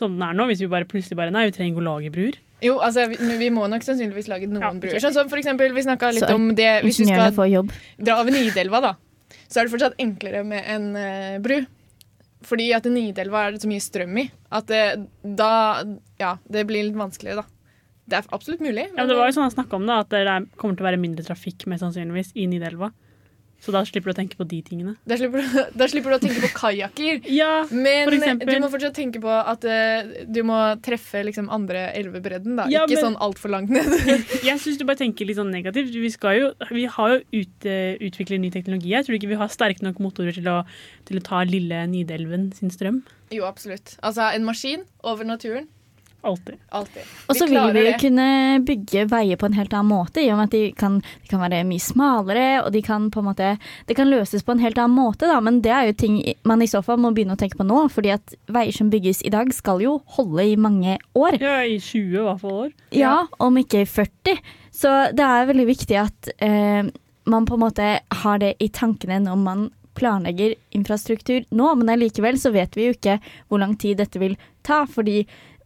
som 0.03 0.17
den 0.17 0.25
er 0.27 0.37
nå. 0.37 0.49
Hvis 0.51 0.63
vi 0.65 0.71
bare 0.73 0.89
plutselig 0.89 1.19
bare 1.19 1.35
Nei, 1.35 1.47
vi 1.49 1.55
trenger 1.57 1.75
ikke 1.75 1.85
å 1.85 1.89
lage 1.89 2.13
bruer. 2.15 2.39
Jo, 2.63 2.77
altså, 2.85 3.09
vi, 3.11 3.19
vi 3.41 3.51
må 3.55 3.67
nok 3.71 3.85
sannsynligvis 3.87 4.29
lage 4.31 4.49
noen 4.51 4.65
Ja, 4.65 4.73
bruer. 4.85 4.99
Sånn 5.03 5.15
som 5.17 5.31
for 5.31 5.41
eksempel, 5.41 5.75
vi 5.75 5.85
snakka 5.87 6.13
litt 6.15 6.27
Så 6.27 6.37
om 6.39 6.53
det 6.59 6.71
Hvis 6.87 7.01
vi 7.03 7.09
skal 7.11 7.49
jobb. 7.51 7.73
dra 7.99 8.21
over 8.23 8.35
Nidelva, 8.35 8.83
da, 8.85 8.93
så 9.49 9.61
er 9.61 9.67
det 9.67 9.75
fortsatt 9.75 9.99
enklere 10.03 10.45
med 10.47 10.69
en 10.71 10.93
uh, 10.95 11.41
bru. 11.43 11.59
Fordi 12.47 12.69
at 12.75 12.87
i 12.87 12.93
Nidelva 12.95 13.47
er 13.47 13.57
det 13.57 13.65
så 13.65 13.71
mye 13.71 13.83
strøm 13.83 14.23
i 14.23 14.29
at 14.53 14.71
det, 14.71 14.85
da 15.23 15.51
Ja, 16.21 16.37
det 16.51 16.67
blir 16.71 16.87
litt 16.89 16.99
vanskeligere, 16.99 17.43
da. 17.43 17.59
Det 18.13 18.19
er 18.19 18.35
absolutt 18.35 18.63
mulig. 18.63 18.89
Ja, 18.91 18.97
men 18.99 19.11
det 19.11 19.17
var 19.17 19.31
jo 19.31 19.37
sånn 19.37 19.47
han 19.47 19.55
snakka 19.55 19.79
om 19.79 19.87
det, 19.89 19.99
at 20.05 20.11
det 20.11 20.23
er, 20.27 20.47
kommer 20.59 20.77
til 20.77 20.85
å 20.85 20.91
være 20.91 21.01
mindre 21.01 21.25
trafikk 21.27 21.69
mest 21.71 21.85
sannsynligvis 21.85 22.35
i 22.35 22.49
Nidelva. 22.51 22.91
Så 23.63 23.71
da 23.71 23.85
slipper 23.87 24.11
du 24.11 24.15
å 24.17 24.19
tenke 24.19 24.39
på 24.39 24.47
de 24.49 24.59
tingene. 24.67 24.97
Da 25.07 25.15
slipper, 25.19 25.45
du, 25.45 25.59
da 25.81 25.87
slipper 25.91 26.11
du 26.11 26.17
å 26.17 26.21
tenke 26.25 26.43
på 26.43 26.51
kajakker. 26.57 27.21
Ja, 27.43 27.63
men 27.71 28.11
eksempel. 28.11 28.51
du 28.51 28.65
må 28.65 28.71
fortsatt 28.73 28.97
tenke 28.99 29.21
på 29.23 29.31
at 29.31 29.63
uh, 29.65 30.11
du 30.27 30.41
må 30.47 30.59
treffe 30.83 31.23
liksom 31.29 31.47
andre 31.55 31.85
elvebredden. 31.99 32.57
da. 32.59 32.67
Ja, 32.73 32.83
Ikke 32.85 32.99
men- 32.99 33.07
sånn 33.13 33.19
altfor 33.23 33.55
langt 33.55 33.71
ned. 33.71 33.87
Jeg 34.49 34.59
syns 34.63 34.81
du 34.81 34.87
bare 34.89 34.99
tenker 35.05 35.29
litt 35.29 35.39
sånn 35.39 35.53
negativt. 35.55 35.95
Vi, 35.95 36.11
jo, 36.41 36.51
vi 36.75 36.87
har 36.97 37.15
jo 37.15 37.21
ut, 37.45 37.69
uh, 37.69 37.95
utviklet 38.09 38.43
ny 38.43 38.51
teknologi. 38.55 38.91
Jeg 38.97 39.07
tror 39.07 39.19
ikke 39.21 39.31
vi 39.31 39.39
har 39.45 39.53
sterke 39.55 39.87
nok 39.87 40.03
motorer 40.03 40.35
til 40.35 40.51
å, 40.51 40.63
til 41.09 41.23
å 41.23 41.27
ta 41.31 41.45
lille 41.47 41.85
Nidelven 41.93 42.51
sin 42.59 42.75
strøm. 42.75 43.05
jo, 43.33 43.47
absolutt. 43.47 43.95
Altså 44.03 44.27
en 44.35 44.45
maskin 44.49 44.83
over 45.07 45.25
naturen. 45.29 45.71
Alltid. 46.23 46.59
Alltid. 46.69 47.03
Og 47.27 47.37
så 47.37 47.47
vil 47.51 47.73
vi 47.75 47.83
jo 47.89 47.93
kunne 47.99 48.27
bygge 48.63 49.07
veier 49.11 49.39
på 49.41 49.49
en 49.49 49.57
helt 49.59 49.73
annen 49.75 49.91
måte, 49.91 50.23
i 50.23 50.29
og 50.31 50.39
med 50.39 50.51
at 50.51 50.55
de 50.55 50.63
kan, 50.79 51.01
de 51.03 51.31
kan 51.31 51.43
være 51.43 51.65
mye 51.67 51.83
smalere, 51.83 52.47
og 52.63 52.71
de 52.75 52.83
kan 52.87 53.09
på 53.11 53.23
en 53.23 53.27
måte 53.27 53.49
Det 53.89 53.97
kan 53.99 54.11
løses 54.11 54.47
på 54.47 54.55
en 54.55 54.63
helt 54.63 54.79
annen 54.79 54.95
måte, 54.95 55.27
da, 55.27 55.41
men 55.43 55.59
det 55.65 55.73
er 55.75 55.91
jo 55.91 55.99
ting 55.99 56.21
man 56.47 56.63
i 56.63 56.71
så 56.71 56.83
fall 56.87 57.01
må 57.03 57.11
begynne 57.15 57.35
å 57.35 57.41
tenke 57.41 57.59
på 57.59 57.67
nå, 57.67 57.89
fordi 57.91 58.15
at 58.15 58.37
veier 58.47 58.75
som 58.77 58.91
bygges 58.93 59.25
i 59.27 59.35
dag, 59.35 59.51
skal 59.53 59.83
jo 59.83 59.99
holde 60.17 60.47
i 60.47 60.57
mange 60.57 60.97
år. 61.19 61.41
Ja, 61.43 61.59
i 61.67 61.81
20 61.83 62.07
i 62.07 62.25
hvert 62.29 62.43
fall 62.43 62.59
år. 62.69 62.73
Ja, 62.95 63.17
om 63.43 63.59
ikke 63.59 63.83
40. 63.89 64.39
Så 64.73 64.91
det 65.13 65.27
er 65.27 65.51
veldig 65.51 65.69
viktig 65.69 65.99
at 66.01 66.33
eh, 66.39 66.87
man 67.29 67.47
på 67.47 67.59
en 67.59 67.67
måte 67.67 67.93
har 68.23 68.43
det 68.43 68.55
i 68.63 68.71
tankene 68.73 69.19
når 69.27 69.43
man 69.43 69.71
planlegger 69.99 70.55
infrastruktur 70.73 71.45
nå, 71.51 71.75
men 71.77 71.93
allikevel 71.93 72.39
så 72.41 72.53
vet 72.55 72.77
vi 72.79 72.89
jo 72.89 72.97
ikke 72.97 73.19
hvor 73.49 73.61
lang 73.63 73.75
tid 73.81 74.01
dette 74.01 74.21
vil 74.23 74.39
ta, 74.65 74.85
fordi 74.89 75.23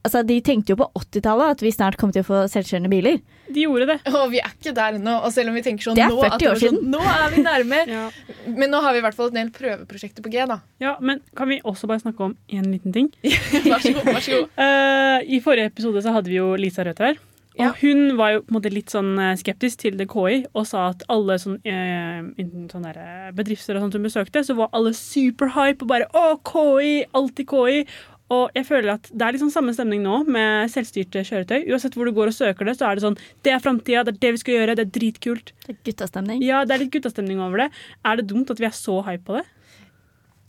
altså, 0.07 0.23
de 0.27 0.37
tenkte 0.45 0.73
jo 0.73 0.79
på 0.81 0.88
80-tallet 0.97 1.57
at 1.57 1.64
vi 1.64 1.73
snart 1.75 1.99
kom 2.01 2.12
til 2.14 2.25
å 2.25 2.29
få 2.29 2.42
selvkjørende 2.53 2.90
biler. 2.92 3.19
De 3.53 3.66
gjorde 3.66 3.87
det. 3.92 3.99
Og 4.11 4.33
vi 4.33 4.40
er 4.42 4.55
ikke 4.55 4.75
der 4.77 4.99
ennå. 4.99 5.19
Og 5.27 5.35
selv 5.35 5.53
om 5.53 5.59
vi 5.59 5.62
tenker 5.66 5.88
sånn 5.88 5.99
Det 5.99 6.07
er 6.07 6.14
nå, 6.14 6.23
40 6.25 6.35
at 6.35 6.47
år 6.51 6.62
siden. 6.62 6.81
sånn, 6.81 6.97
nå 6.97 7.03
er 7.12 7.35
vi 7.35 7.45
nærme. 7.45 7.83
Men 8.59 8.75
nå 8.75 8.83
har 8.87 8.97
vi 8.97 9.03
i 9.03 9.07
hvert 9.07 9.19
fall 9.19 9.31
et 9.31 9.38
del 9.38 9.53
prøveprosjekter 9.55 10.25
på 10.25 10.33
G, 10.33 10.42
da. 10.51 10.61
Ja, 10.83 10.97
men 11.03 11.23
kan 11.37 11.49
vi 11.51 11.61
også 11.66 11.88
bare 11.90 12.03
snakke 12.03 12.27
om 12.31 12.37
én 12.53 12.66
liten 12.71 12.95
ting? 12.95 13.12
Vær 13.71 13.83
så 13.83 13.95
god. 13.97 14.07
vær 14.07 14.23
så 14.25 14.40
god. 14.40 14.51
uh, 14.61 15.19
I 15.27 15.40
forrige 15.45 15.73
episode 15.73 16.03
så 16.05 16.14
hadde 16.16 16.31
vi 16.33 16.38
jo 16.38 16.53
Lisa 16.61 16.85
Rødt 16.87 17.03
her. 17.03 17.19
Og 17.57 17.79
hun 17.81 18.16
var 18.19 18.35
jo 18.35 18.42
på 18.45 18.53
en 18.53 18.57
måte 18.59 18.73
litt 18.73 18.92
sånn 18.92 19.14
eh, 19.16 19.37
skeptisk 19.40 19.81
til 19.81 19.95
det 19.97 20.09
KI 20.12 20.42
og 20.53 20.66
sa 20.69 20.90
at 20.90 21.07
alle 21.12 21.38
sånn, 21.40 21.57
eh, 21.64 22.45
sånne 22.69 22.90
eh, 22.92 23.31
bedrifter 23.37 23.79
og 23.79 23.87
sånt 23.87 23.97
hun 23.97 24.05
besøkte, 24.05 24.42
så 24.45 24.57
var 24.59 24.69
alle 24.77 24.92
superhype 24.97 25.87
og 25.87 25.88
bare 25.88 26.09
'Å, 26.12 26.37
KI! 26.45 27.07
Alltid 27.16 27.49
KI!' 27.49 27.87
Og 28.34 28.56
jeg 28.56 28.66
føler 28.66 28.96
at 28.96 29.08
det 29.12 29.22
er 29.22 29.36
liksom 29.36 29.52
samme 29.54 29.72
stemning 29.76 30.00
nå 30.02 30.24
med 30.26 30.70
selvstyrte 30.72 31.22
kjøretøy. 31.28 31.68
Uansett 31.70 31.94
hvor 31.94 32.08
du 32.08 32.14
går 32.16 32.32
og 32.32 32.34
søker 32.34 32.66
det, 32.66 32.74
så 32.78 32.88
er 32.88 32.98
det 32.98 33.04
sånn 33.04 33.18
Det 33.46 33.52
er 33.54 33.62
framtida, 33.62 34.02
det 34.06 34.16
er 34.16 34.22
det 34.24 34.32
vi 34.34 34.40
skal 34.42 34.56
gjøre, 34.56 34.74
det 34.78 34.86
er 34.86 34.94
dritkult. 34.96 35.52
Det 35.66 35.74
er 35.74 35.78
guttastemning. 35.86 36.42
Ja, 36.42 36.64
det 36.66 36.74
er 36.74 36.82
litt 36.82 36.94
guttastemning 36.96 37.42
over 37.44 37.62
det. 37.62 37.68
Er 38.02 38.18
det 38.18 38.26
dumt 38.32 38.50
at 38.50 38.62
vi 38.62 38.66
er 38.66 38.74
så 38.74 38.98
hype 39.06 39.22
på 39.28 39.38
det? 39.38 39.44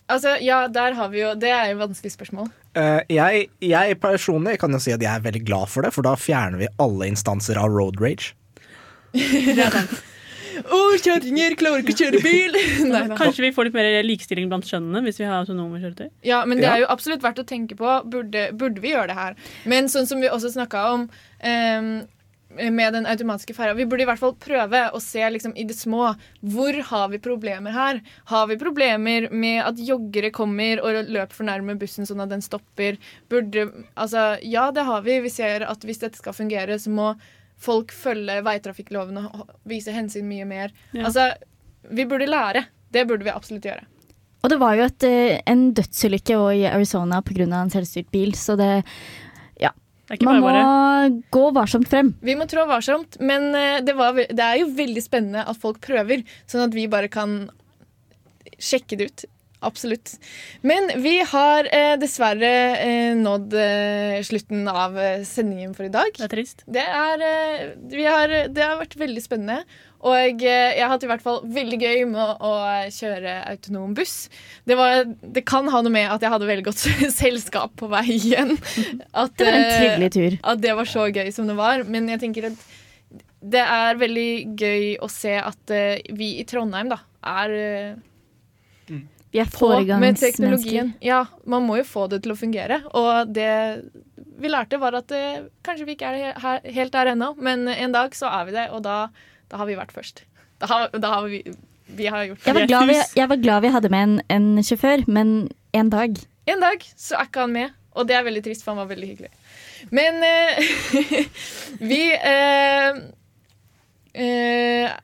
Altså, 0.08 0.38
ja, 0.40 0.64
der 0.72 0.96
har 0.96 1.10
vi 1.12 1.20
jo 1.20 1.34
Det 1.36 1.50
er 1.52 1.68
jo 1.68 1.78
et 1.78 1.84
vanskelig 1.84 2.14
spørsmål. 2.16 2.50
Uh, 2.78 3.02
jeg, 3.12 3.48
jeg 3.62 3.98
personlig 4.02 4.58
kan 4.62 4.74
jo 4.74 4.82
si 4.82 4.94
at 4.96 5.04
jeg 5.04 5.12
er 5.12 5.26
veldig 5.26 5.46
glad 5.46 5.70
for 5.70 5.86
det, 5.86 5.94
for 5.94 6.08
da 6.08 6.16
fjerner 6.18 6.64
vi 6.64 6.74
alle 6.82 7.12
instanser 7.12 7.60
av 7.62 7.70
road 7.74 8.02
rage. 8.02 8.34
Å, 10.66 10.82
kjerringer 11.04 11.56
klarer 11.60 11.84
ikke 11.84 11.96
å 11.96 12.02
kjøre 12.02 12.22
bil! 12.24 12.58
Nei. 12.92 13.04
Kanskje 13.20 13.48
vi 13.48 13.54
får 13.56 13.70
litt 13.70 13.78
mer 13.78 13.90
likestilling 14.06 14.50
blant 14.52 14.68
kjønnene 14.68 15.04
hvis 15.06 15.22
vi 15.22 15.30
har 15.30 15.44
autonome 15.44 15.82
kjøretøy? 15.84 16.10
Ja, 16.28 16.44
men 16.50 16.62
det 16.62 16.70
er 16.72 16.84
jo 16.84 16.92
absolutt 16.94 17.26
verdt 17.26 17.42
å 17.44 17.48
tenke 17.48 17.78
på. 17.80 17.98
Burde, 18.08 18.50
burde 18.58 18.84
vi 18.84 18.94
gjøre 18.94 19.12
det 19.12 19.18
her? 19.18 19.40
Men 19.70 19.92
sånn 19.92 20.10
som 20.10 20.24
vi 20.24 20.32
også 20.32 20.54
snakka 20.56 20.86
om 20.96 21.08
um, 21.08 21.92
med 22.58 22.94
den 22.94 23.06
automatiske 23.06 23.54
ferja, 23.54 23.76
vi 23.78 23.86
burde 23.86 24.06
i 24.06 24.08
hvert 24.08 24.22
fall 24.22 24.34
prøve 24.40 24.84
å 24.96 25.02
se 25.04 25.22
liksom, 25.30 25.54
i 25.60 25.66
det 25.68 25.76
små. 25.78 26.14
Hvor 26.42 26.80
har 26.90 27.10
vi 27.12 27.20
problemer 27.22 27.76
her? 27.76 28.02
Har 28.32 28.48
vi 28.50 28.60
problemer 28.60 29.28
med 29.32 29.62
at 29.66 29.82
joggere 29.84 30.32
kommer 30.36 30.82
og 30.82 31.12
løper 31.12 31.36
for 31.36 31.48
nærme 31.48 31.78
bussen 31.80 32.08
sånn 32.08 32.24
at 32.24 32.32
den 32.34 32.46
stopper? 32.46 33.00
Burde 33.30 33.68
Altså, 33.98 34.38
ja, 34.42 34.70
det 34.72 34.88
har 34.88 35.04
vi. 35.06 35.20
Vi 35.26 35.34
ser 35.34 35.68
at 35.68 35.84
hvis 35.86 36.02
dette 36.02 36.20
skal 36.20 36.36
fungere, 36.38 36.80
så 36.80 36.94
må 36.94 37.12
folk 37.58 37.92
følger 37.96 38.44
veitrafikklovene 38.46 39.26
og 39.34 39.54
viser 39.70 39.96
hensyn 39.98 40.28
mye 40.30 40.48
mer. 40.48 40.74
Ja. 40.94 41.08
Altså, 41.10 41.32
vi 41.90 42.06
burde 42.10 42.30
lære. 42.30 42.66
Det 42.94 43.06
burde 43.10 43.28
vi 43.28 43.34
absolutt 43.34 43.66
gjøre. 43.68 43.86
Og 44.46 44.52
det 44.54 44.60
var 44.62 44.78
jo 44.78 44.86
et, 44.86 45.04
eh, 45.04 45.42
en 45.50 45.72
dødsulykke 45.76 46.38
i 46.56 46.66
Arizona 46.70 47.22
pga. 47.22 47.44
en 47.44 47.70
selvstyrt 47.74 48.12
bil, 48.12 48.32
så 48.34 48.56
det 48.58 48.84
Ja. 49.60 49.72
Det 50.08 50.22
Man 50.24 50.42
bare 50.42 50.64
må 50.64 51.24
gå 51.32 51.54
varsomt 51.54 51.88
frem. 51.88 52.14
Vi 52.22 52.36
må 52.36 52.48
trå 52.48 52.66
varsomt, 52.66 53.20
men 53.20 53.54
eh, 53.56 53.82
det, 53.82 53.96
var, 53.96 54.14
det 54.14 54.40
er 54.40 54.60
jo 54.60 54.68
veldig 54.68 55.04
spennende 55.04 55.44
at 55.46 55.58
folk 55.58 55.82
prøver, 55.82 56.24
sånn 56.48 56.64
at 56.70 56.74
vi 56.74 56.88
bare 56.88 57.10
kan 57.10 57.50
sjekke 58.58 58.98
det 58.98 59.06
ut. 59.12 59.26
Absolutt. 59.68 60.14
Men 60.68 60.90
vi 61.04 61.18
har 61.28 61.68
eh, 61.76 61.96
dessverre 62.00 62.52
eh, 62.80 63.12
nådd 63.20 63.54
eh, 63.60 64.22
slutten 64.26 64.68
av 64.72 64.96
eh, 65.02 65.26
sendingen 65.28 65.74
for 65.76 65.88
i 65.88 65.92
dag. 65.94 66.14
Det 66.16 66.26
er 66.30 66.32
trist. 66.32 66.64
Det, 66.66 66.86
er, 66.86 67.26
eh, 67.28 67.68
vi 67.92 68.08
har, 68.08 68.34
det 68.48 68.64
har 68.64 68.80
vært 68.80 68.96
veldig 69.02 69.24
spennende. 69.26 69.60
Og 70.08 70.44
eh, 70.46 70.78
jeg 70.78 70.84
har 70.84 70.92
hatt 70.94 71.04
i 71.04 71.10
hvert 71.10 71.26
fall 71.26 71.42
veldig 71.52 71.80
gøy 71.82 72.04
med 72.12 72.22
å, 72.22 72.36
å 72.48 72.54
kjøre 72.94 73.36
autonom 73.52 73.96
buss. 73.98 74.16
Det, 74.70 74.78
var, 74.80 75.04
det 75.08 75.44
kan 75.50 75.68
ha 75.74 75.82
noe 75.84 75.94
med 75.94 76.08
at 76.14 76.24
jeg 76.24 76.32
hadde 76.34 76.50
veldig 76.50 76.68
godt 76.70 76.86
selskap 77.22 77.76
på 77.82 77.90
veien. 77.92 78.56
At, 79.12 79.36
Det 79.36 79.50
var 79.50 79.60
en 79.60 79.70
trivelig 79.74 80.12
tur. 80.16 80.40
At 80.54 80.64
det 80.64 80.76
var 80.80 80.90
så 80.90 81.10
gøy 81.10 81.32
som 81.36 81.50
det 81.50 81.58
var. 81.60 81.84
Men 81.90 82.08
jeg 82.14 82.24
tenker 82.24 82.52
at 82.52 82.68
det 83.48 83.62
er 83.62 84.00
veldig 84.00 84.30
gøy 84.58 84.86
å 85.04 85.10
se 85.12 85.36
at 85.40 85.74
vi 86.18 86.34
i 86.42 86.46
Trondheim 86.50 86.90
da, 86.94 86.98
er 87.28 87.54
eh, 87.58 88.98
Vi 89.34 89.42
er 89.44 89.50
foregangsmennesker. 89.52 90.94
Ja, 91.04 91.26
man 91.46 91.66
må 91.68 91.80
jo 91.82 91.86
få 91.88 92.08
det 92.12 92.22
til 92.24 92.34
å 92.34 92.40
fungere. 92.40 92.80
Og 92.98 93.34
det 93.36 93.52
vi 94.38 94.52
lærte, 94.52 94.80
var 94.82 94.96
at 95.00 95.12
eh, 95.16 95.48
kanskje 95.66 95.88
vi 95.88 95.96
ikke 95.98 96.12
er 96.14 96.38
her, 96.42 96.62
helt 96.76 96.94
der 96.94 97.14
ennå, 97.14 97.32
men 97.42 97.66
en 97.74 97.96
dag 97.96 98.14
så 98.16 98.30
er 98.30 98.48
vi 98.48 98.54
det, 98.56 98.68
og 98.76 98.84
da, 98.86 99.08
da 99.52 99.62
har 99.62 99.70
vi 99.70 99.78
vært 99.80 99.96
først. 99.96 100.24
Da 100.62 100.70
har, 100.70 100.94
da 100.94 101.16
har 101.16 101.26
vi 101.30 101.42
vi 101.88 102.08
har 102.12 102.26
gjort 102.28 102.46
Jeg 102.46 102.56
var, 102.56 102.66
glad 102.68 102.90
vi, 102.90 102.96
jeg 103.16 103.30
var 103.32 103.40
glad 103.40 103.62
vi 103.64 103.70
hadde 103.72 103.90
med 103.94 104.04
en, 104.04 104.16
en 104.36 104.64
sjåfør, 104.64 105.06
men 105.08 105.34
en 105.78 105.92
dag. 105.94 106.20
En 106.52 106.64
dag 106.64 106.84
så 107.00 107.16
er 107.16 107.30
ikke 107.30 107.46
han 107.46 107.54
med, 107.56 107.76
og 107.96 108.10
det 108.10 108.18
er 108.18 108.26
veldig 108.28 108.44
trist, 108.44 108.66
for 108.66 108.76
han 108.76 108.82
var 108.84 108.90
veldig 108.92 109.08
hyggelig. 109.08 109.32
Men 109.96 110.20
eh, 110.28 110.60
vi 111.92 112.02
eh, 112.12 113.00
eh, 114.14 114.98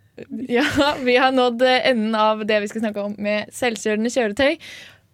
Ja, 0.48 0.66
vi 1.02 1.18
har 1.18 1.32
nådd 1.32 1.62
enden 1.66 2.16
av 2.16 2.46
det 2.46 2.60
vi 2.60 2.68
skal 2.70 2.84
snakke 2.86 3.06
om 3.08 3.16
med 3.18 3.50
selvkjørende 3.54 4.12
kjøretøy. 4.14 4.60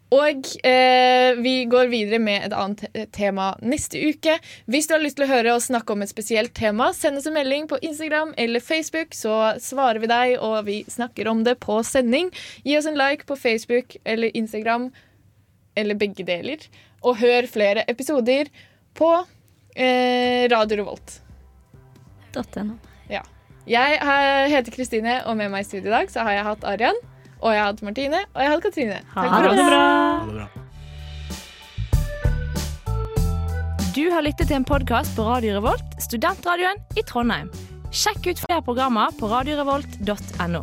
Og 0.09 0.47
eh, 0.65 1.37
vi 1.37 1.53
går 1.69 1.91
videre 1.91 2.17
med 2.21 2.47
et 2.47 2.53
annet 2.57 3.11
tema 3.13 3.51
neste 3.61 3.99
uke. 4.01 4.39
Hvis 4.65 4.89
du 4.89 4.95
har 4.95 5.03
lyst 5.03 5.19
til 5.19 5.27
å 5.27 5.29
høre 5.29 5.53
oss 5.53 5.67
snakke 5.69 5.93
om 5.93 6.01
et 6.01 6.09
spesielt 6.09 6.55
tema, 6.57 6.89
send 6.97 7.21
oss 7.21 7.29
en 7.29 7.37
melding 7.37 7.69
på 7.69 7.77
Instagram 7.85 8.33
eller 8.41 8.63
Facebook, 8.63 9.13
så 9.13 9.53
svarer 9.61 10.01
vi 10.01 10.09
deg, 10.09 10.35
og 10.41 10.65
vi 10.65 10.81
snakker 10.89 11.29
om 11.29 11.45
det 11.45 11.59
på 11.61 11.77
sending. 11.85 12.33
Gi 12.65 12.77
oss 12.79 12.89
en 12.89 12.97
like 12.97 13.29
på 13.29 13.37
Facebook 13.37 13.99
eller 14.03 14.33
Instagram, 14.33 14.89
eller 15.77 16.01
begge 16.01 16.25
deler. 16.25 16.65
Og 17.05 17.21
hør 17.21 17.45
flere 17.47 17.85
episoder 17.87 18.49
på 18.97 19.13
eh, 19.77 20.49
Radio 20.49 20.81
Revolt. 20.81 21.19
.no. 22.33 22.79
Jeg 23.69 23.99
heter 24.49 24.73
Kristine, 24.73 25.19
og 25.29 25.37
med 25.37 25.51
meg 25.53 25.61
i 25.61 25.67
studio 25.67 25.91
i 25.91 25.93
dag 25.93 26.09
så 26.09 26.23
har 26.25 26.33
jeg 26.39 26.45
hatt 26.47 26.63
Arian, 26.65 26.97
og 27.37 27.53
jeg 27.53 27.61
har 27.61 27.67
hatt 27.69 27.83
Martine, 27.85 28.23
og 28.33 28.41
jeg 28.41 28.49
har 28.49 28.55
hatt 28.55 28.65
Katrine. 28.65 28.97
Takk 29.13 29.29
for 29.45 29.53
bra. 29.69 30.47
Du 33.93 34.05
har 34.13 34.25
lyttet 34.25 34.47
til 34.49 34.57
en 34.57 34.65
podkast 34.65 35.13
på 35.17 35.25
Radio 35.27 35.59
Revolt, 35.59 35.97
studentradioen 36.01 36.81
i 36.97 37.05
Trondheim. 37.05 37.49
Sjekk 37.93 38.31
ut 38.31 38.41
flere 38.41 38.61
programmer 38.65 39.13
på 39.19 39.29
radiorevolt.no. 39.29 40.61